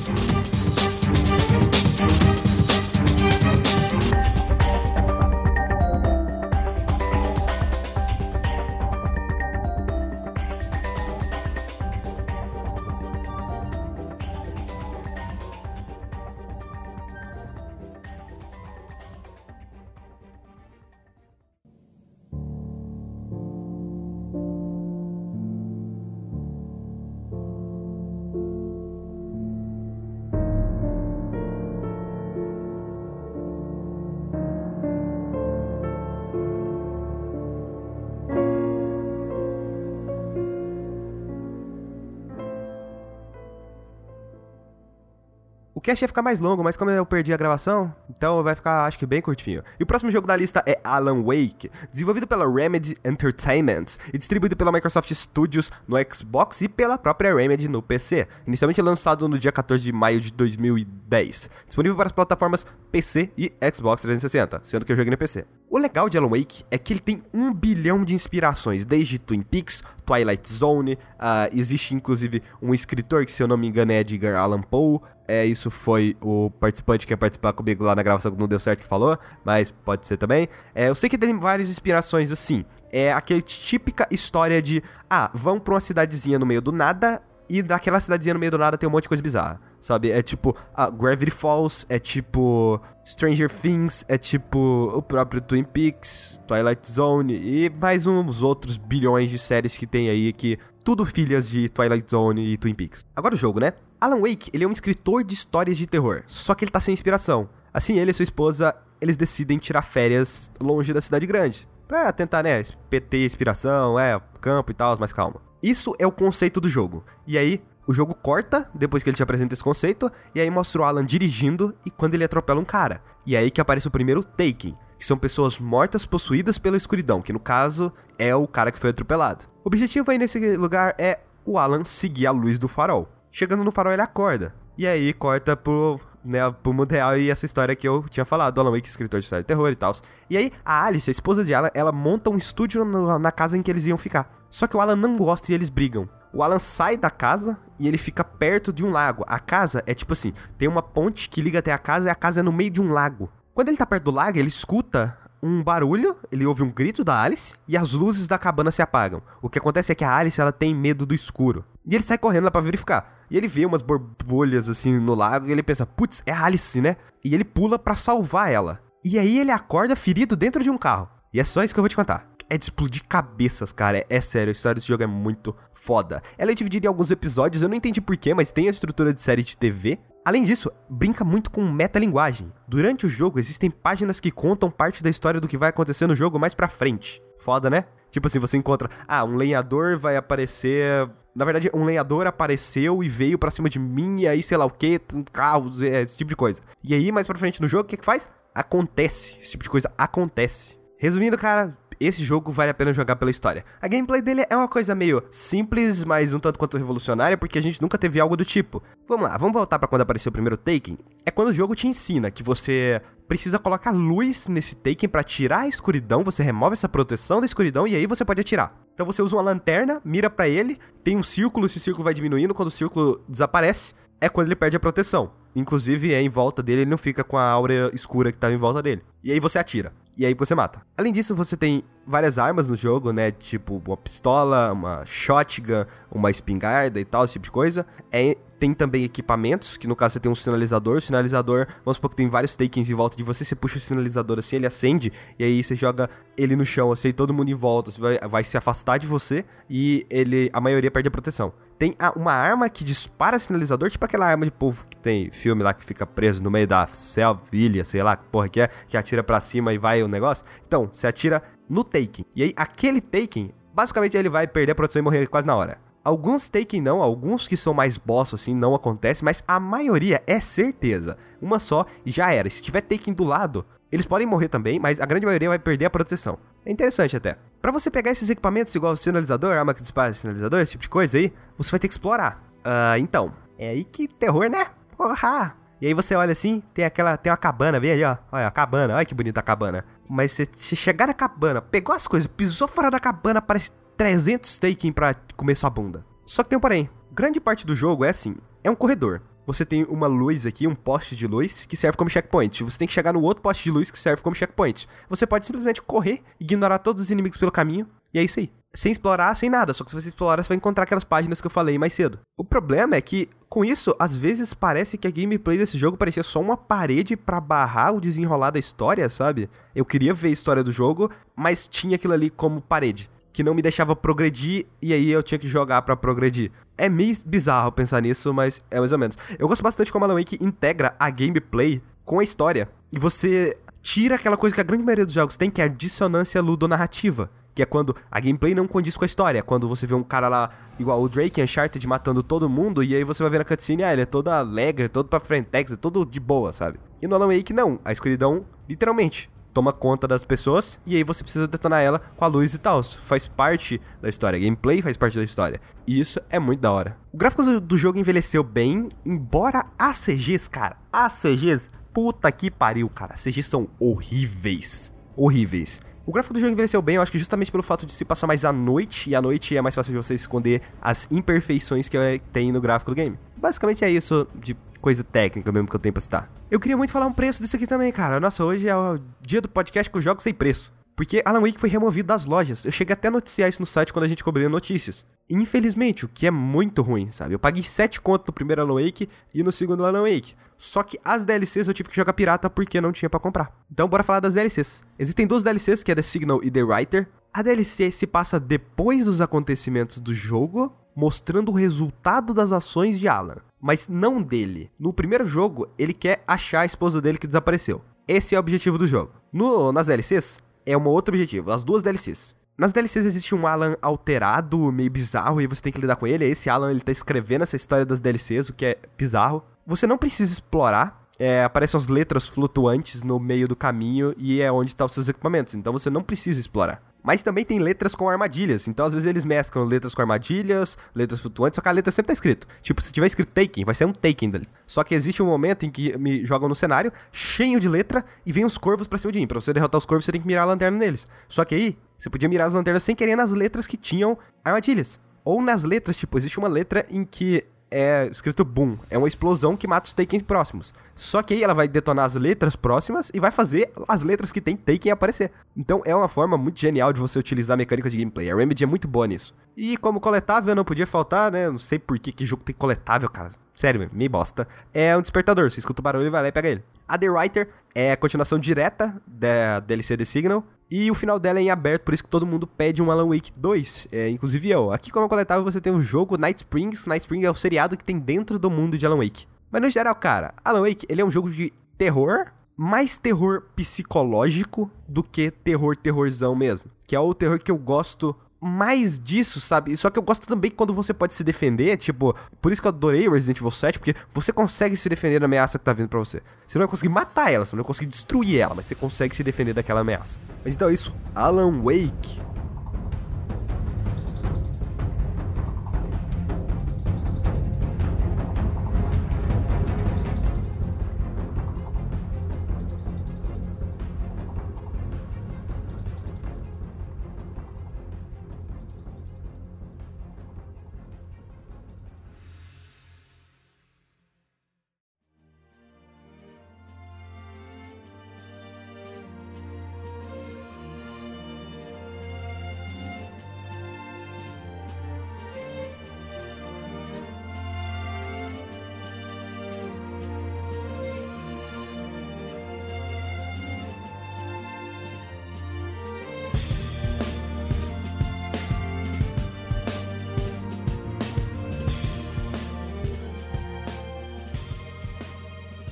Cast 45.85 46.03
ia 46.03 46.09
ficar 46.09 46.23
mais 46.23 46.41
longo, 46.41 46.65
mas 46.65 46.79
como 46.79 46.91
eu 46.91 47.05
perdi 47.05 47.35
a 47.35 47.37
gravação, 47.37 47.95
então 48.09 48.43
vai 48.43 48.55
ficar, 48.55 48.87
acho 48.87 48.99
que, 48.99 49.05
bem 49.05 49.21
curtinho. 49.21 49.63
E 49.79 49.83
o 49.83 49.87
próximo 49.87 50.11
jogo 50.11 50.27
da 50.27 50.35
lista 50.35 50.63
é 50.67 50.81
Alan 50.83 51.23
Wake, 51.23 51.71
desenvolvido 51.93 52.27
pela 52.27 52.51
Remedy 52.51 52.97
Entertainment 53.05 53.85
e 54.11 54.17
distribuído 54.17 54.57
pela 54.57 54.73
Microsoft 54.73 55.13
Studios 55.13 55.71
no 55.87 55.99
Xbox 56.11 56.63
e 56.63 56.69
pela 56.71 56.97
própria 56.97 57.35
Remedy 57.35 57.69
no 57.69 57.83
PC. 57.83 58.27
Inicialmente 58.47 58.81
lançado 58.81 59.29
no 59.29 59.39
dia 59.39 59.53
14 59.53 59.85
de 59.85 59.93
maio 59.93 60.23
de 60.23 60.33
2010. 60.33 61.51
Disponível 61.67 61.97
para 61.97 62.07
as 62.07 62.13
plataformas 62.13 62.65
PC 62.91 63.31
e 63.37 63.53
Xbox 63.75 64.01
360, 64.03 64.63
sendo 64.65 64.87
que 64.87 64.93
eu 64.93 64.97
joguei 64.97 65.11
no 65.11 65.19
PC. 65.19 65.45
O 65.69 65.79
legal 65.79 66.09
de 66.09 66.17
Alan 66.17 66.29
Wake 66.29 66.65
é 66.71 66.79
que 66.79 66.93
ele 66.93 67.01
tem 67.01 67.21
um 67.33 67.53
bilhão 67.53 68.05
de 68.05 68.15
inspirações, 68.15 68.85
desde 68.85 69.19
Twin 69.19 69.43
Peaks, 69.43 69.83
Twilight 70.07 70.53
Zone, 70.53 70.95
uh, 70.95 71.51
existe 71.53 71.95
inclusive 71.95 72.43
um 72.63 72.73
escritor 72.73 73.27
que, 73.27 73.33
se 73.33 73.43
eu 73.43 73.49
não 73.49 73.57
me 73.57 73.67
engano, 73.67 73.91
é 73.91 73.99
Edgar 73.99 74.37
Allan 74.37 74.63
Poe. 74.63 75.01
É, 75.27 75.45
isso 75.45 75.71
foi 75.71 76.17
o 76.21 76.51
participante 76.61 77.07
que 77.07 77.13
ia 77.13 77.17
participar 77.17 77.53
comigo 77.53 77.85
lá 77.85 77.95
na 77.95 78.03
gravação 78.03 78.31
que 78.31 78.39
não 78.39 78.47
deu 78.47 78.59
certo 78.59 78.81
que 78.81 78.87
falou, 78.87 79.19
mas 79.45 79.71
pode 79.71 80.07
ser 80.07 80.17
também. 80.17 80.49
É, 80.75 80.89
eu 80.89 80.95
sei 80.95 81.09
que 81.09 81.17
tem 81.17 81.39
várias 81.39 81.69
inspirações 81.69 82.31
assim. 82.31 82.65
É 82.93 83.13
aquela 83.13 83.41
típica 83.41 84.07
história 84.11 84.61
de, 84.61 84.83
ah, 85.09 85.31
vão 85.35 85.59
pra 85.59 85.75
uma 85.75 85.81
cidadezinha 85.81 86.39
no 86.39 86.47
meio 86.47 86.61
do 86.61 86.71
nada 86.71 87.23
e 87.49 87.63
daquela 87.63 88.01
cidadezinha 88.01 88.35
no 88.35 88.41
meio 88.41 88.53
do 88.53 88.59
nada 88.59 88.79
tem 88.79 88.89
um 88.89 88.93
monte 88.93 89.05
de 89.05 89.09
coisa 89.09 89.23
bizarra. 89.23 89.61
Sabe? 89.81 90.11
É 90.11 90.23
tipo 90.23 90.57
a 90.75 90.89
Gravity 90.89 91.31
Falls, 91.31 91.85
é 91.89 91.99
tipo 91.99 92.81
Stranger 93.05 93.51
Things, 93.51 94.05
é 94.09 94.17
tipo 94.17 94.59
o 94.95 95.03
próprio 95.03 95.41
Twin 95.41 95.65
Peaks, 95.65 96.41
Twilight 96.47 96.91
Zone 96.91 97.35
e 97.35 97.71
mais 97.71 98.07
uns 98.07 98.43
outros 98.43 98.79
bilhões 98.79 99.31
de 99.31 99.39
séries 99.39 99.77
que 99.77 99.87
tem 99.87 100.09
aí 100.09 100.33
que 100.33 100.59
tudo 100.85 101.07
filhas 101.07 101.49
de 101.49 101.69
Twilight 101.71 102.11
Zone 102.11 102.45
e 102.45 102.59
Twin 102.59 102.75
Peaks. 102.75 103.07
Agora 103.17 103.35
o 103.35 103.39
jogo, 103.39 103.59
né? 103.59 103.73
Alan 103.99 104.21
Wake, 104.21 104.51
ele 104.53 104.65
é 104.65 104.69
um 104.69 104.73
escritor 104.73 105.25
de 105.25 105.33
histórias 105.33 105.79
de 105.79 105.87
terror, 105.87 106.23
só 106.27 106.55
que 106.55 106.63
ele 106.63 106.71
tá 106.71 106.79
sem 106.79 106.93
inspiração. 106.93 107.49
Assim, 107.73 107.99
ele 107.99 108.11
e 108.11 108.15
sua 108.15 108.23
esposa, 108.23 108.77
eles 109.01 109.17
decidem 109.17 109.57
tirar 109.57 109.81
férias 109.81 110.53
longe 110.61 110.93
da 110.93 111.01
cidade 111.01 111.27
grande. 111.27 111.67
Pra 111.89 112.13
tentar, 112.13 112.43
né, 112.43 112.63
ter 112.63 113.25
inspiração, 113.25 113.99
é, 113.99 114.21
campo 114.41 114.71
e 114.73 114.75
tal, 114.75 114.99
mais 114.99 115.13
calma. 115.13 115.41
Isso 115.63 115.95
é 115.99 116.07
o 116.07 116.13
conceito 116.13 116.61
do 116.61 116.69
jogo. 116.69 117.03
E 117.27 117.39
aí, 117.39 117.63
o 117.87 117.95
jogo 117.95 118.15
corta 118.15 118.69
depois 118.75 119.03
que 119.03 119.09
ele 119.09 119.17
te 119.17 119.23
apresenta 119.23 119.55
esse 119.55 119.65
conceito, 119.65 120.13
e 120.35 120.41
aí 120.41 120.51
mostra 120.51 120.83
o 120.83 120.85
Alan 120.85 121.05
dirigindo 121.05 121.75
e 121.87 121.91
quando 121.91 122.15
ele 122.15 122.25
atropela 122.25 122.61
um 122.61 122.65
cara. 122.65 123.03
E 123.25 123.35
é 123.35 123.39
aí 123.39 123.51
que 123.51 123.61
aparece 123.61 123.89
o 123.89 123.91
primeiro 123.91 124.23
Taken, 124.23 124.75
que 125.05 125.09
são 125.09 125.19
pessoas 125.19 125.59
mortas 125.59 126.07
possuídas 126.07 126.57
pela 126.57 126.79
escuridão, 126.79 127.21
que 127.21 127.31
no 127.31 127.39
caso 127.39 127.93
é 128.19 128.35
o 128.35 128.49
cara 128.49 128.73
que 128.73 128.79
foi 128.79 128.89
atropelado. 128.89 129.45
O 129.63 129.69
objetivo 129.69 130.11
aí 130.11 130.17
nesse 130.17 130.57
lugar 130.57 130.95
é 130.97 131.21
o 131.45 131.59
Alan 131.59 131.85
seguir 131.85 132.27
a 132.27 132.31
luz 132.31 132.59
do 132.59 132.69
farol. 132.69 133.07
Chegando 133.31 133.63
no 133.63 133.71
farol, 133.71 133.93
ele 133.93 134.01
acorda. 134.01 134.55
E 134.79 134.87
aí 134.87 135.13
corta 135.13 135.55
pro 135.55 136.01
né, 136.25 136.51
pro 136.51 136.73
mundo 136.73 136.91
real 136.91 137.19
e 137.19 137.29
essa 137.29 137.45
história 137.45 137.77
que 137.77 137.87
eu 137.87 138.03
tinha 138.09 138.25
falado, 138.25 138.55
do 138.55 138.63
Alan 138.63 138.71
Wake, 138.71 138.89
escritor 138.89 139.21
de 139.21 139.25
história 139.25 139.43
de 139.43 139.47
terror 139.47 139.71
e 139.71 139.77
tal. 139.77 139.95
E 140.31 140.39
aí, 140.39 140.51
a 140.65 140.87
Alice, 140.87 141.11
a 141.11 141.13
esposa 141.13 141.45
de 141.45 141.53
Alan, 141.53 141.69
ela 141.75 141.93
monta 141.93 142.31
um 142.31 142.39
estúdio 142.39 142.83
no, 142.83 143.19
na 143.19 143.31
casa 143.31 143.59
em 143.59 143.63
que 143.63 143.71
eles 143.71 143.85
iam 143.85 143.99
ficar. 143.99 144.35
Só 144.49 144.67
que 144.67 144.75
o 144.75 144.81
Alan 144.81 144.97
não 144.97 145.19
gosta 145.19 145.53
e 145.53 145.55
eles 145.55 145.69
brigam. 145.69 146.09
O 146.33 146.43
Alan 146.43 146.59
sai 146.59 146.97
da 146.97 147.11
casa 147.11 147.59
e 147.79 147.87
ele 147.87 147.99
fica 147.99 148.25
perto 148.25 148.73
de 148.73 148.83
um 148.83 148.91
lago. 148.91 149.23
A 149.29 149.39
casa 149.39 149.83
é 149.87 149.93
tipo 149.93 150.15
assim: 150.15 150.33
tem 150.57 150.67
uma 150.67 150.83
ponte 150.83 151.29
que 151.29 151.43
liga 151.43 151.59
até 151.59 151.75
a 151.75 151.79
casa 151.79 152.09
e 152.09 152.11
a 152.11 152.15
casa 152.15 152.41
é 152.41 152.43
no 152.43 152.51
meio 152.51 152.71
de 152.71 152.81
um 152.81 152.91
lago. 152.91 153.31
Quando 153.55 153.69
ele 153.69 153.77
tá 153.77 153.87
perto 153.87 154.05
do 154.05 154.11
lago, 154.11 154.37
ele 154.37 154.49
escuta 154.49 155.17
um 155.41 155.63
barulho, 155.63 156.17
ele 156.33 156.45
ouve 156.45 156.65
um 156.65 156.73
grito 156.73 157.05
da 157.05 157.23
Alice 157.23 157.55
e 157.69 157.77
as 157.77 157.93
luzes 157.93 158.27
da 158.27 158.37
cabana 158.37 158.73
se 158.73 158.83
apagam. 158.83 159.23
O 159.41 159.49
que 159.49 159.59
acontece 159.59 159.93
é 159.93 159.95
que 159.95 160.03
a 160.03 160.13
Alice 160.13 160.41
ela 160.41 160.51
tem 160.51 160.75
medo 160.75 161.07
do 161.07 161.15
escuro. 161.15 161.65
E 161.87 161.95
ele 161.95 162.03
sai 162.03 162.19
correndo 162.19 162.45
lá 162.45 162.51
pra 162.51 162.61
verificar. 162.61 163.25
E 163.31 163.37
ele 163.37 163.47
vê 163.47 163.65
umas 163.65 163.81
borbulhas 163.81 164.69
assim 164.69 164.99
no 164.99 165.15
lago 165.15 165.47
e 165.47 165.53
ele 165.53 165.63
pensa: 165.63 165.87
"Putz, 165.87 166.21
é 166.27 166.33
a 166.33 166.45
Alice, 166.45 166.81
né?" 166.81 166.97
E 167.25 167.33
ele 167.33 167.45
pula 167.45 167.79
para 167.79 167.95
salvar 167.95 168.51
ela. 168.51 168.81
E 169.05 169.19
aí 169.21 169.39
ele 169.39 169.53
acorda 169.53 169.95
ferido 169.95 170.35
dentro 170.35 170.61
de 170.61 170.71
um 170.71 170.79
carro. 170.79 171.09
E 171.33 171.39
é 171.39 171.45
só 171.45 171.63
isso 171.63 171.73
que 171.73 171.79
eu 171.79 171.83
vou 171.83 171.89
te 171.89 171.97
contar 171.97 172.35
é 172.49 172.59
de 172.59 172.65
explodir 172.65 173.03
cabeças, 173.09 173.73
cara. 173.73 173.99
É, 173.99 174.07
é, 174.09 174.21
sério, 174.21 174.51
a 174.51 174.53
história 174.53 174.75
desse 174.77 174.89
jogo 174.89 175.03
é 175.03 175.07
muito 175.07 175.55
foda. 175.73 176.23
Ela 176.39 176.53
é 176.53 176.55
dividida 176.55 176.87
em 176.87 176.89
alguns 176.89 177.11
episódios, 177.11 177.63
eu 177.63 177.69
não 177.69 177.77
entendi 177.77 178.01
porquê, 178.01 178.35
mas 178.35 178.53
tem 178.53 178.69
a 178.69 178.71
estrutura 178.71 179.13
de 179.13 179.21
série 179.21 179.43
de 179.43 179.57
TV. 179.57 179.99
Além 180.25 180.43
disso, 180.43 180.73
brinca 180.89 181.23
muito 181.23 181.51
com 181.51 181.61
metalinguagem. 181.71 182.51
Durante 182.67 183.05
o 183.05 183.11
jogo, 183.11 183.39
existem 183.39 183.71
páginas 183.71 184.21
que 184.21 184.31
contam 184.31 184.71
parte 184.71 185.03
da 185.03 185.11
história 185.11 185.39
do 185.39 185.47
que 185.47 185.59
vai 185.59 185.69
acontecer 185.69 186.07
no 186.07 186.17
jogo 186.17 186.39
mais 186.39 186.55
pra 186.55 186.67
frente. 186.67 187.23
Foda, 187.39 187.69
né? 187.69 187.85
Tipo 188.11 188.27
assim, 188.27 188.39
você 188.39 188.57
encontra, 188.57 188.89
ah, 189.07 189.23
um 189.23 189.37
lenhador 189.37 189.99
vai 189.99 190.17
aparecer. 190.17 191.11
Na 191.35 191.45
verdade, 191.45 191.71
um 191.75 191.85
lenhador 191.85 192.27
apareceu 192.27 193.05
e 193.05 193.09
veio 193.09 193.39
pra 193.39 193.51
cima 193.51 193.69
de 193.69 193.79
mim, 193.79 194.21
e 194.21 194.27
aí 194.27 194.43
sei 194.43 194.57
lá 194.57 194.65
o 194.65 194.71
que, 194.71 194.99
caos, 195.31 195.83
é, 195.83 196.01
esse 196.03 196.17
tipo 196.17 196.31
de 196.31 196.37
coisa. 196.37 196.63
E 196.83 196.95
aí, 196.95 197.13
mais 197.13 197.27
pra 197.27 197.37
frente 197.37 197.61
no 197.61 197.69
jogo, 197.69 197.83
o 197.83 197.87
que 197.87 197.99
que 197.99 198.05
faz? 198.05 198.27
Acontece. 198.55 199.37
Esse 199.41 199.51
tipo 199.51 199.65
de 199.65 199.69
coisa 199.69 199.93
acontece. 199.99 200.79
Resumindo, 200.97 201.37
cara, 201.37 201.77
esse 202.01 202.25
jogo 202.25 202.53
vale 202.53 202.71
a 202.71 202.75
pena 202.75 202.93
jogar 202.93 203.17
pela 203.17 203.31
história. 203.31 203.65
A 203.81 203.89
gameplay 203.89 204.21
dele 204.21 204.45
é 204.49 204.57
uma 204.57 204.69
coisa 204.69 204.95
meio 204.95 205.23
simples, 205.31 206.05
mas 206.05 206.33
um 206.33 206.39
tanto 206.39 206.59
quanto 206.59 206.77
revolucionária, 206.77 207.37
porque 207.37 207.59
a 207.59 207.63
gente 207.63 207.81
nunca 207.81 207.99
teve 207.99 208.21
algo 208.21 208.37
do 208.37 208.45
tipo. 208.45 208.83
Vamos 209.09 209.29
lá, 209.29 209.37
vamos 209.37 209.53
voltar 209.55 209.79
para 209.79 209.89
quando 209.89 210.03
apareceu 210.03 210.31
o 210.31 210.33
primeiro 210.33 210.57
Taken. 210.57 210.99
É 211.25 211.31
quando 211.31 211.49
o 211.49 211.55
jogo 211.55 211.75
te 211.75 211.87
ensina 211.87 212.31
que 212.31 212.43
você 212.43 213.01
precisa 213.29 213.59
colocar 213.59 213.91
luz 213.91 214.49
nesse 214.49 214.77
Taken 214.77 215.09
para 215.09 215.23
tirar 215.23 215.61
a 215.61 215.69
escuridão, 215.69 216.23
você 216.23 216.43
remove 216.43 216.75
essa 216.75 216.89
proteção 216.89 217.41
da 217.41 217.47
escuridão 217.47 217.87
e 217.87 217.95
aí 217.95 218.07
você 218.07 218.25
pode 218.25 218.41
atirar. 218.41 218.75
Então 218.95 219.07
você 219.07 219.23
usa 219.23 219.37
uma 219.37 219.43
lanterna, 219.43 220.01
mira 220.05 220.31
para 220.31 220.49
ele, 220.49 220.79
tem 221.03 221.17
um 221.17 221.23
círculo, 221.23 221.67
esse 221.67 221.81
círculo 221.81 222.05
vai 222.05 222.15
diminuindo, 222.15 222.55
quando 222.55 222.69
o 222.69 222.73
círculo 222.73 223.23
desaparece, 223.29 223.95
é 224.21 224.29
quando 224.29 224.49
ele 224.49 224.57
perde 224.57 224.77
a 224.77 224.81
proteção. 224.81 225.33
Inclusive, 225.55 226.13
é 226.13 226.21
em 226.21 226.29
volta 226.29 226.63
dele, 226.63 226.83
ele 226.83 226.91
não 226.91 226.99
fica 226.99 227.23
com 227.23 227.37
a 227.37 227.49
aura 227.49 227.91
escura 227.95 228.33
que 228.33 228.39
tava 228.39 228.55
em 228.55 228.59
volta 228.59 228.83
dele. 228.83 229.03
E 229.23 229.31
aí 229.31 229.39
você 229.39 229.59
atira. 229.59 229.93
E 230.17 230.25
aí 230.25 230.35
você 230.35 230.55
mata. 230.55 230.83
Além 230.97 231.13
disso, 231.13 231.35
você 231.35 231.57
tem 231.57 231.83
várias 232.07 232.39
armas 232.39 232.71
no 232.71 232.77
jogo, 232.77 233.13
né? 233.13 233.31
Tipo 233.31 233.83
uma 233.85 233.97
pistola, 233.97 234.73
uma 234.73 235.05
shotgun, 235.05 235.85
uma 236.11 236.31
espingarda 236.31 237.01
e 237.01 237.05
tal, 237.05 237.25
esse 237.25 237.35
tipo 237.35 237.45
de 237.45 237.51
coisa. 237.51 237.87
É, 238.13 238.37
tem 238.59 238.73
também 238.73 239.05
equipamentos, 239.05 239.77
que 239.77 239.89
no 239.89 239.97
caso 239.97 240.15
você 240.15 240.21
tem 240.21 240.31
um 240.31 240.35
sinalizador. 240.35 240.99
O 240.99 241.01
sinalizador, 241.01 241.67
vamos 241.85 241.97
supor 241.97 242.11
que 242.11 242.17
tem 242.17 242.29
vários 242.29 242.55
takens 242.55 242.89
em 242.89 242.95
volta 242.95 243.17
de 243.17 243.23
você. 243.23 243.45
Você 243.45 243.55
puxa 243.55 243.79
o 243.79 243.81
sinalizador 243.81 244.39
assim, 244.39 244.57
ele 244.57 244.67
acende. 244.67 245.13
E 245.39 245.45
aí 245.45 245.63
você 245.63 245.75
joga 245.75 246.09
ele 246.37 246.55
no 246.55 246.65
chão, 246.65 246.93
assim, 246.93 247.13
todo 247.13 247.35
mundo 247.35 247.51
em 247.51 247.55
volta. 247.55 247.91
Vai, 247.99 248.19
vai 248.29 248.45
se 248.45 248.57
afastar 248.57 248.99
de 248.99 249.07
você. 249.07 249.45
E 249.69 250.07
ele, 250.09 250.51
a 250.53 250.61
maioria 250.61 250.91
perde 250.91 251.09
a 251.09 251.11
proteção. 251.11 251.53
Tem 251.79 251.95
uma 252.17 252.33
arma 252.33 252.69
que 252.69 252.85
dispara 252.85 253.39
sinalizador, 253.39 253.91
tipo 253.91 254.05
aquela 254.05 254.27
arma 254.27 254.45
de 254.45 254.51
povo 254.51 254.87
que 254.89 254.97
tem 254.97 255.31
filme 255.31 255.63
lá 255.63 255.75
que 255.75 255.85
fica 255.85 256.07
preso 256.07 256.43
no 256.43 256.51
meio 256.51 256.67
da 256.67 256.87
selva, 256.87 257.43
sei 257.85 258.03
lá 258.03 258.17
que 258.17 258.25
porra 258.27 258.49
que 258.49 258.61
é, 258.61 258.69
que 258.89 258.97
atira 258.97 259.23
para 259.23 259.41
cima 259.41 259.73
e 259.73 259.79
vai 259.79 260.03
o 260.03 260.09
negócio. 260.09 260.45
Então, 260.67 260.89
você 260.93 261.07
atira 261.07 261.43
no 261.69 261.83
Taken. 261.83 262.25
E 262.35 262.43
aí, 262.43 262.53
aquele 262.57 263.01
Taken, 263.01 263.53
basicamente 263.75 264.17
ele 264.17 264.29
vai 264.29 264.47
perder 264.47 264.73
a 264.73 264.75
proteção 264.75 265.01
e 265.01 265.03
morrer 265.03 265.27
quase 265.27 265.47
na 265.47 265.57
hora. 265.57 265.79
Alguns 266.05 266.49
Taken 266.51 266.83
não, 266.83 267.03
alguns 267.03 267.49
que 267.49 267.57
são 267.57 267.73
mais 267.73 267.97
boss 267.97 268.35
assim 268.35 268.55
não 268.55 268.75
acontece, 268.75 269.25
mas 269.25 269.43
a 269.49 269.59
maioria 269.59 270.23
é 270.27 270.39
certeza. 270.39 271.17
Uma 271.41 271.59
só 271.59 271.87
e 272.05 272.11
já 272.11 272.33
era. 272.33 272.49
Se 272.51 272.63
tiver 272.63 272.83
Taken 272.83 273.15
do 273.15 273.25
lado, 273.25 273.65
eles 273.91 274.07
podem 274.07 274.27
morrer 274.27 274.49
também, 274.49 274.79
mas 274.79 275.01
a 275.01 275.07
grande 275.07 275.25
maioria 275.25 275.49
vai 275.49 275.59
perder 275.59 275.87
a 275.87 275.91
proteção. 275.91 276.39
É 276.65 276.71
interessante 276.71 277.17
até. 277.17 277.39
Para 277.65 277.73
você 277.73 277.91
pegar 277.91 278.11
esses 278.11 278.29
equipamentos 278.29 278.75
igual 278.75 278.93
o 278.93 278.97
sinalizador, 278.97 279.57
arma 279.57 279.73
que 279.73 279.81
dispara 279.81 280.13
sinalizador, 280.13 280.61
esse 280.61 280.73
tipo 280.73 280.83
de 280.83 280.89
coisa 280.91 281.17
aí, 281.17 281.33
você 281.57 281.71
vai 281.71 281.81
ter 281.81 281.89
que 281.89 281.95
explorar. 281.95 282.45
Uh, 282.59 282.99
então, 282.99 283.33
é 283.57 283.71
aí 283.71 283.85
que 283.85 284.07
terror, 284.07 284.51
né? 284.51 284.67
Porra! 284.95 285.57
E 285.81 285.87
aí 285.87 285.95
você 285.95 286.15
olha 286.15 286.33
assim, 286.33 286.63
tem 286.75 286.85
aquela, 286.85 287.17
tem 287.17 287.33
uma 287.33 287.39
cabana, 287.39 287.81
vem 287.81 287.93
aí, 287.93 288.05
ó. 288.05 288.19
Olha 288.31 288.49
a 288.49 288.51
cabana, 288.51 288.97
olha 288.97 289.05
que 289.07 289.15
bonita 289.15 289.41
a 289.41 289.43
cabana. 289.43 289.83
Mas 290.07 290.33
você, 290.33 290.47
se 290.55 290.77
chegar 290.77 291.07
na 291.07 291.15
cabana, 291.15 291.63
pegou 291.63 291.95
as 291.95 292.07
coisas, 292.07 292.27
pisou 292.27 292.69
fora 292.69 292.91
da 292.91 293.01
cabana, 293.01 293.41
parece 293.41 293.71
300 293.97 294.59
taken 294.59 294.93
pra 294.93 295.15
comer 295.35 295.55
sua 295.55 295.71
bunda. 295.71 296.05
Só 296.27 296.43
que 296.43 296.51
tem 296.51 296.59
um 296.59 296.61
porém. 296.61 296.91
Grande 297.13 297.41
parte 297.41 297.65
do 297.65 297.75
jogo 297.75 298.05
é 298.05 298.11
assim, 298.11 298.37
é 298.63 298.71
um 298.71 298.75
corredor. 298.75 299.23
Você 299.47 299.65
tem 299.65 299.85
uma 299.85 300.07
luz 300.07 300.47
aqui, 300.47 300.67
um 300.67 300.75
poste 300.75 301.15
de 301.15 301.27
luz, 301.27 301.67
que 301.67 301.77
serve 301.77 301.99
como 301.99 302.09
checkpoint. 302.09 302.65
Você 302.65 302.79
tem 302.79 302.89
que 302.89 302.95
chegar 302.95 303.13
no 303.13 303.21
outro 303.21 303.43
poste 303.43 303.65
de 303.65 303.71
luz 303.71 303.91
que 303.91 303.99
serve 303.99 304.23
como 304.23 304.35
checkpoint. 304.35 304.89
Você 305.09 305.27
pode 305.27 305.45
simplesmente 305.45 305.83
correr, 305.83 306.23
ignorar 306.41 306.79
todos 306.79 307.03
os 307.03 307.11
inimigos 307.11 307.37
pelo 307.37 307.53
caminho, 307.53 307.87
e 308.13 308.19
é 308.19 308.23
isso 308.23 308.41
aí. 308.41 308.51
Sem 308.73 308.91
explorar, 308.91 309.35
sem 309.37 309.51
nada. 309.51 309.75
Só 309.75 309.85
que 309.85 309.91
se 309.91 310.01
você 310.01 310.09
explorar, 310.09 310.43
você 310.43 310.49
vai 310.49 310.57
encontrar 310.57 310.85
aquelas 310.85 311.05
páginas 311.05 311.41
que 311.41 311.47
eu 311.47 311.51
falei 311.51 311.79
mais 311.79 311.93
cedo. 311.93 312.19
O 312.37 312.43
problema 312.43 312.97
é 312.97 313.01
que, 313.01 313.29
com 313.49 313.65
isso, 313.65 313.95
às 313.99 314.17
vezes 314.17 314.55
parece 314.55 314.97
que 314.97 315.07
a 315.07 315.11
gameplay 315.11 315.59
desse 315.59 315.77
jogo 315.77 315.97
parecia 315.97 316.23
só 316.23 316.41
uma 316.41 316.57
parede 316.57 317.15
para 317.15 317.41
barrar 317.41 317.95
o 317.95 318.01
desenrolar 318.01 318.51
da 318.51 318.59
história, 318.59 319.09
sabe? 319.09 319.49
Eu 319.75 319.85
queria 319.85 320.15
ver 320.15 320.29
a 320.29 320.33
história 320.33 320.65
do 320.65 320.73
jogo, 320.73 321.11
mas 321.37 321.69
tinha 321.69 321.97
aquilo 321.97 322.15
ali 322.15 322.31
como 322.31 322.61
parede 322.61 323.11
que 323.35 323.43
não 323.43 323.53
me 323.53 323.61
deixava 323.61 323.97
progredir 323.97 324.65
e 324.81 324.95
aí 324.95 325.11
eu 325.11 325.21
tinha 325.21 325.39
que 325.39 325.49
jogar 325.49 325.83
para 325.83 325.97
progredir. 325.97 326.53
É 326.79 326.89
meio 326.89 327.15
bizarro 327.27 327.73
pensar 327.73 328.01
nisso, 328.01 328.33
mas 328.33 328.63
é 328.71 328.79
mais 328.79 328.93
ou 328.93 328.99
menos. 328.99 329.19
Eu 329.37 329.49
gosto 329.49 329.61
bastante 329.61 329.93
como 329.93 330.05
Alan 330.05 330.15
Wake 330.15 330.39
integra 330.41 330.95
a 331.01 331.11
gameplay 331.11 331.83
com 332.05 332.21
a 332.21 332.25
história. 332.25 332.71
E 332.93 332.99
você 332.99 333.57
tira 333.83 334.15
aquela 334.15 334.37
coisa 334.37 334.55
que 334.55 334.61
a 334.61 334.65
grande 334.65 334.85
maioria 334.85 335.05
dos 335.05 335.13
jogos 335.13 335.37
tem, 335.37 335.51
que 335.51 335.61
é 335.61 335.65
a 335.65 335.69
dissonância 335.69 336.41
ludonarrativa. 336.41 337.29
Que 337.57 337.63
é 337.63 337.67
quando 337.67 337.97
a 338.09 338.21
gameplay 338.21 338.55
não 338.55 338.69
condiz 338.69 338.97
com 338.97 339.05
a 339.05 339.07
história. 339.07 339.41
É 339.41 339.43
quando 339.43 339.69
você 339.69 339.85
vê 339.85 339.95
um 339.95 340.03
cara 340.05 340.29
lá, 340.29 340.51
igual 340.79 341.03
o 341.03 341.09
Drake 341.09 341.43
Uncharted, 341.43 341.85
matando 341.89 342.23
todo 342.23 342.49
mundo, 342.49 342.85
e 342.85 342.95
aí 342.95 343.03
você 343.03 343.21
vai 343.21 343.31
ver 343.31 343.39
na 343.39 343.45
cutscene, 343.45 343.83
ah, 343.83 343.93
ele 343.93 344.03
é 344.03 344.07
todo 344.07 344.29
alegre, 344.29 344.89
todo 344.89 345.09
pra 345.09 345.19
frentex, 345.19 345.73
é 345.73 345.77
todo 345.77 346.07
de 346.07 346.21
boa, 346.21 346.53
sabe? 346.53 346.79
E 347.03 347.09
no 347.09 347.17
Alan 347.17 347.37
Wake 347.37 347.53
não, 347.53 347.81
a 347.85 347.91
escuridão, 347.91 348.45
literalmente, 348.69 349.29
toma 349.55 349.73
conta 349.73 350.09
das 350.09 350.25
pessoas 350.25 350.79
e 350.85 350.97
aí 350.97 351.05
você 351.05 351.23
precisa 351.23 351.47
detonar 351.47 351.81
ela 351.81 352.01
com 352.17 352.25
a 352.25 352.29
luz 352.29 352.53
e 352.53 352.59
tal. 352.59 352.81
Isso 352.81 352.99
faz 352.99 353.29
parte 353.29 353.81
da 354.03 354.11
história. 354.11 354.39
Gameplay 354.39 354.83
faz 354.83 354.97
parte 354.97 355.17
da 355.17 355.25
história. 355.25 355.61
E 355.87 355.99
isso 355.99 356.21
é 356.29 356.39
muito 356.39 356.61
da 356.61 356.73
hora. 356.73 356.99
O 357.13 357.17
gráfico 357.17 357.61
do 357.61 357.79
jogo 357.79 357.99
envelheceu 357.99 358.43
bem, 358.43 358.89
embora 359.07 359.65
as 359.79 360.05
CGs, 360.05 360.51
cara, 360.51 360.77
as 360.93 361.13
CGs, 361.15 361.69
puta 361.93 362.31
que 362.33 362.51
pariu, 362.51 362.89
cara. 362.89 363.15
As 363.15 363.23
CGs 363.23 363.49
são 363.49 363.69
horríveis. 363.79 364.93
Horríveis. 365.17 365.81
O 366.05 366.13
gráfico 366.13 366.35
do 366.35 366.41
jogo 366.41 366.53
envelheceu 366.53 366.83
bem, 366.83 366.97
eu 366.97 367.03
acho 367.03 367.11
que 367.11 367.19
justamente 367.19 367.51
pelo 367.51 367.63
fato 367.63 367.87
de 367.87 367.93
se 367.95 368.05
passar 368.05 368.27
mais 368.27 368.45
à 368.45 368.53
noite, 368.53 369.09
e 369.09 369.15
à 369.15 369.23
noite 369.23 369.57
é 369.57 369.63
mais 369.63 369.75
fácil 369.75 369.91
de 369.91 369.97
você 369.97 370.15
esconder 370.15 370.61
as 370.83 371.09
imperfeições 371.11 371.89
que 371.89 371.97
tem 372.31 372.53
no 372.53 372.61
gráfico 372.61 372.91
do 372.91 372.95
game. 372.95 373.19
Basicamente 373.39 373.85
é 373.87 373.91
isso 373.91 374.27
de 374.35 374.55
coisa 374.85 375.03
técnica 375.03 375.51
mesmo 375.51 375.67
que 375.67 375.75
eu 375.75 375.81
tenho 375.81 375.95
pra 375.95 376.01
citar. 376.03 376.31
Eu 376.51 376.61
queria 376.61 376.77
muito 376.77 376.93
falar 376.93 377.07
um 377.07 377.13
preço 377.13 377.41
disso 377.41 377.57
aqui 377.57 377.67
também, 377.67 377.91
cara. 377.91 378.21
Nossa, 378.21 378.45
hoje 378.45 378.69
é 378.69 378.77
o 378.77 379.01
dia 379.19 379.41
do 379.41 379.49
podcast 379.49 379.91
que 379.91 379.97
eu 379.97 380.03
jogo 380.03 380.21
sem 380.21 380.35
preço. 380.35 380.75
Porque 380.95 381.23
Alan 381.25 381.41
Wake 381.41 381.59
foi 381.59 381.71
removido 381.71 382.09
das 382.09 382.27
lojas. 382.27 382.67
Eu 382.67 382.71
cheguei 382.71 382.93
até 382.93 383.09
a 383.09 383.11
noticiar 383.11 383.49
isso 383.49 383.63
no 383.63 383.67
site 383.67 383.95
quando 383.95 384.05
a 384.05 384.09
gente 384.09 384.23
cobria 384.23 384.47
notícias. 384.47 385.07
Infelizmente, 385.29 386.05
o 386.05 386.09
que 386.09 386.27
é 386.27 386.31
muito 386.31 386.83
ruim, 386.83 387.11
sabe? 387.11 387.35
Eu 387.35 387.39
paguei 387.39 387.63
7 387.63 387.99
conto 387.99 388.27
no 388.27 388.35
primeiro 388.35 388.61
Alan 388.61 388.75
Wake 388.75 389.09
e 389.35 389.43
no 389.43 389.51
segundo 389.51 389.87
Alan 389.87 390.03
Wake. 390.03 390.35
Só 390.55 390.83
que 390.83 391.01
as 391.03 391.25
DLCs 391.25 391.67
eu 391.67 391.73
tive 391.73 391.89
que 391.89 391.97
jogar 391.97 392.13
pirata 392.13 392.51
porque 392.51 392.79
não 392.79 392.93
tinha 392.93 393.09
para 393.09 393.19
comprar. 393.19 393.57
Então 393.73 393.89
bora 393.89 394.03
falar 394.03 394.21
das 394.21 394.35
DLCs. 394.35 394.85
Existem 394.99 395.27
duas 395.27 395.43
DLCs, 395.43 395.83
que 395.83 395.93
é 395.93 395.95
The 395.95 396.03
Signal 396.03 396.45
e 396.45 396.51
The 396.51 396.63
Writer. 396.63 397.09
A 397.33 397.41
DLC 397.41 397.91
se 397.91 398.07
passa 398.07 398.39
depois 398.39 399.07
dos 399.07 399.23
acontecimentos 399.23 399.99
do 399.99 400.15
jogo, 400.15 400.77
mostrando 400.95 401.51
o 401.51 401.55
resultado 401.55 402.35
das 402.35 402.53
ações 402.53 403.01
de 403.01 403.09
Alan 403.09 403.39
mas 403.65 403.89
não 403.89 404.21
dele. 404.21 404.71
No 404.79 404.93
primeiro 404.93 405.25
jogo, 405.25 405.67
ele 405.79 405.95
quer 405.95 406.23
achar 406.29 406.61
a 406.61 406.67
esposa 406.67 407.01
dele 407.01 407.17
que 407.17 407.27
desapareceu. 407.27 407.81
Esse 408.07 408.35
é 408.35 408.39
o 408.39 408.41
objetivo 408.41 408.77
do 408.77 408.87
jogo. 408.87 409.13
No, 409.33 409.73
nas 409.73 409.87
DLCs, 409.87 410.39
é 410.67 410.77
um 410.77 410.85
outro 410.85 411.15
objetivo, 411.15 411.51
as 411.51 411.65
duas 411.65 411.83
DLCs. 411.83 412.37
Nas 412.59 412.75
DLCs 412.75 413.07
existe 413.07 413.35
um 413.35 413.47
Alan 413.47 413.75
alterado, 413.81 414.71
meio 414.71 414.91
bizarro, 414.91 415.41
e 415.41 415.47
você 415.47 415.63
tem 415.63 415.73
que 415.73 415.81
lidar 415.81 415.97
com 415.97 416.07
ele. 416.07 416.27
Esse 416.27 416.51
Alan, 416.51 416.71
ele 416.71 416.83
tá 416.83 416.93
escrevendo 416.93 417.41
essa 417.41 417.57
história 417.57 417.87
das 417.87 418.01
DLCs, 418.01 418.51
o 418.51 418.55
que 418.55 418.67
é 418.67 418.79
bizarro. 418.99 419.43
Você 419.67 419.87
não 419.87 419.97
precisa 419.97 420.31
explorar, 420.31 421.03
é, 421.19 421.43
aparecem 421.43 421.79
as 421.79 421.89
letras 421.89 422.29
flutuantes 422.29 423.03
no 423.03 423.19
meio 423.19 423.49
do 423.49 423.57
caminho 423.57 424.15
e 424.19 424.43
é 424.43 424.53
onde 424.53 424.73
estão 424.73 424.85
tá 424.85 424.89
os 424.89 424.93
seus 424.93 425.09
equipamentos. 425.09 425.55
Então 425.55 425.73
você 425.73 425.89
não 425.89 426.03
precisa 426.03 426.39
explorar. 426.39 426.83
Mas 427.05 427.23
também 427.23 427.45
tem 427.45 427.59
letras 427.59 427.95
com 427.95 428.09
armadilhas. 428.09 428.67
Então, 428.67 428.87
às 428.87 428.95
vezes, 428.95 429.07
eles 429.07 429.27
mesclam 429.27 429.67
letras 429.67 429.95
com 429.95 430.01
armadilhas, 430.01 430.79
letras 430.95 431.21
flutuantes, 431.21 431.57
só 431.57 431.61
que 431.61 431.69
a 431.69 431.73
letra 431.73 431.93
sempre 431.93 432.07
tá 432.07 432.13
escrito. 432.15 432.49
Tipo, 432.63 432.81
se 432.81 432.91
tiver 432.91 433.07
escrito 433.07 433.31
Taken, 433.31 433.63
vai 433.63 433.75
ser 433.75 433.85
um 433.85 433.93
Taken 433.93 434.31
dali. 434.31 434.49
Só 434.67 434.83
que 434.83 434.95
existe 434.95 435.23
um 435.23 435.27
momento 435.27 435.67
em 435.67 435.71
que 435.71 435.97
me 435.99 436.25
jogam 436.25 436.49
no 436.49 436.55
cenário, 436.55 436.91
cheio 437.13 437.61
de 437.61 437.69
letra, 437.69 438.03
e 438.25 438.33
vem 438.33 438.47
os 438.47 438.57
corvos 438.57 438.89
pra 438.89 438.97
cima 438.97 439.13
de 439.13 439.21
mim. 439.21 439.27
Pra 439.27 439.39
você 439.39 439.53
derrotar 439.53 439.79
os 439.79 439.85
corvos, 439.85 440.07
você 440.07 440.13
tem 440.13 440.21
que 440.23 440.27
mirar 440.27 440.45
a 440.45 440.47
lanterna 440.47 440.79
neles. 440.79 441.07
Só 441.29 441.45
que 441.45 441.55
aí, 441.55 441.79
você 441.99 442.09
podia 442.09 442.27
mirar 442.27 442.47
as 442.47 442.55
lanternas 442.55 442.83
sem 442.83 442.97
querer 442.97 443.17
nas 443.17 443.33
letras 443.33 443.67
que 443.67 443.77
tinham 443.77 444.17
armadilhas. 444.43 444.99
Ou 445.23 445.43
nas 445.43 445.63
letras, 445.63 445.99
tipo, 445.99 446.17
existe 446.17 446.39
uma 446.39 446.49
letra 446.49 446.87
em 446.89 447.05
que 447.05 447.45
é 447.75 448.07
escrito 448.07 448.45
boom. 448.45 448.79
É 448.89 448.97
uma 448.97 449.09
explosão 449.09 449.57
que 449.57 449.67
mata 449.67 449.89
os 449.89 449.93
Taken 449.93 450.21
próximos. 450.21 450.73
Só 450.95 451.21
que 451.23 451.35
aí 451.35 451.43
ela 451.43 451.53
vai 451.53 451.67
detonar 451.67 452.05
as 452.05 452.15
letras 452.15 452.55
próximas 452.55 453.11
e 453.13 453.19
vai 453.19 453.33
fazer 453.33 453.73
as 453.89 454.05
letras 454.05 454.31
que 454.31 454.41
tem 454.41 454.57
Taken 454.57 454.93
aparecer. 454.93 455.33
Então 455.57 455.83
é 455.85 455.93
uma 455.93 456.07
forma 456.07 456.39
muito 456.39 456.61
genial 456.61 456.93
de 456.93 457.01
você 457.01 457.19
utilizar 457.19 457.57
mecânicas 457.57 457.91
de 457.91 457.99
gameplay. 457.99 458.31
A 458.31 458.37
Remedy 458.37 458.63
é 458.63 458.67
muito 458.67 458.87
boa 458.87 459.09
nisso. 459.09 459.35
E 459.57 459.77
como 459.77 459.99
coletável 459.99 460.55
não 460.55 460.65
podia 460.65 460.87
faltar, 460.87 461.33
né? 461.33 461.51
Não 461.51 461.59
sei 461.59 461.81
por 461.81 461.99
que, 461.99 462.13
que 462.13 462.25
jogo 462.25 462.45
tem 462.45 462.55
coletável, 462.55 463.11
cara. 463.11 463.33
Sério, 463.53 463.91
meio 463.93 464.11
bosta. 464.11 464.47
É 464.73 464.97
um 464.97 465.01
despertador. 465.01 465.51
Você 465.51 465.59
escuta 465.59 465.81
o 465.81 465.83
barulho 465.83 466.07
e 466.07 466.11
vai 466.11 466.23
lá 466.23 466.29
e 466.29 466.33
pega 466.33 466.49
ele. 466.49 466.65
A 466.87 466.97
The 466.97 467.11
Writer 467.11 467.49
é 467.75 467.91
a 467.91 467.97
continuação 467.97 468.39
direta 468.39 469.01
da 469.07 469.59
DLC 469.61 469.97
The 469.97 470.05
Signal. 470.05 470.45
E 470.71 470.91
o 470.91 470.95
final 470.95 471.19
dela 471.21 471.39
é 471.39 471.43
em 471.43 471.51
aberto, 471.51 471.83
por 471.83 471.95
isso 471.95 472.03
que 472.03 472.09
todo 472.09 472.27
mundo 472.27 472.47
pede 472.47 472.83
um 472.83 472.91
Alan 472.91 473.09
Wake 473.09 473.33
2. 473.37 473.89
É, 473.93 474.09
inclusive 474.09 474.51
eu. 474.51 474.73
Aqui 474.73 474.91
como 474.91 475.09
coletável 475.09 475.45
você 475.45 475.61
tem 475.61 475.73
o 475.73 475.83
jogo 475.83 476.17
Night 476.17 476.39
Springs. 476.39 476.87
Night 476.87 477.03
Springs 477.03 477.27
é 477.27 477.31
o 477.31 477.35
seriado 477.35 477.77
que 477.77 477.85
tem 477.85 477.99
dentro 477.99 478.39
do 478.39 478.51
mundo 478.51 478.79
de 478.79 478.87
Alan 478.87 478.97
Wake. 478.97 479.27
Mas 479.51 479.63
no 479.63 479.71
geral, 479.71 479.95
cara, 479.95 480.35
Alan 480.45 480.63
Wake 480.63 480.87
ele 480.89 481.01
é 481.01 481.05
um 481.05 481.11
jogo 481.11 481.31
de 481.31 481.53
terror, 481.79 482.33
mais 482.57 482.97
terror 482.97 483.43
psicológico 483.55 484.71
do 484.89 485.03
que 485.03 485.31
terror 485.31 485.77
terrorzão 485.77 486.35
mesmo. 486.35 486.71
Que 486.87 486.97
é 486.97 487.01
o 487.01 487.15
terror 487.15 487.39
que 487.39 487.51
eu 487.51 487.57
gosto 487.57 488.17
mais 488.45 488.99
disso, 488.99 489.41
sabe? 489.41 489.77
Só 489.77 489.91
que 489.91 489.99
eu 489.99 490.03
gosto 490.03 490.27
também 490.27 490.51
quando 490.51 490.75
você 490.75 490.93
pode 490.93 491.15
se 491.15 491.25
defender, 491.25 491.77
tipo, 491.77 492.15
por 492.41 492.53
isso 492.53 492.61
que 492.61 492.69
eu 492.69 492.71
adorei 492.71 493.09
o 493.09 493.13
Resident 493.13 493.39
Evil 493.39 493.51
7, 493.51 493.79
porque 493.79 493.95
você 494.13 494.33
consegue 494.33 494.77
se 494.77 494.89
defender 494.89 495.19
da 495.19 495.27
ameaça 495.27 495.59
que 495.59 495.65
tá 495.65 495.73
vindo 495.73 495.89
pra 495.89 495.99
você. 495.99 496.23
Você 496.47 496.59
não 496.59 496.67
vai 496.67 496.71
conseguir 496.71 496.91
matar 496.91 497.33
ela, 497.33 497.45
você 497.45 497.57
não 497.57 497.63
vai 497.63 497.67
conseguir 497.67 497.91
destruir 497.91 498.39
ela, 498.39 498.55
mas 498.55 498.67
você 498.67 498.75
consegue 498.75 499.17
se 499.17 499.25
defender 499.25 499.55
daquela 499.55 499.81
ameaça. 499.81 500.19
Mas 500.45 500.55
então 500.55 500.69
é 500.69 500.75
isso, 500.75 500.95
Alan 501.15 501.63
Wake 501.63 502.21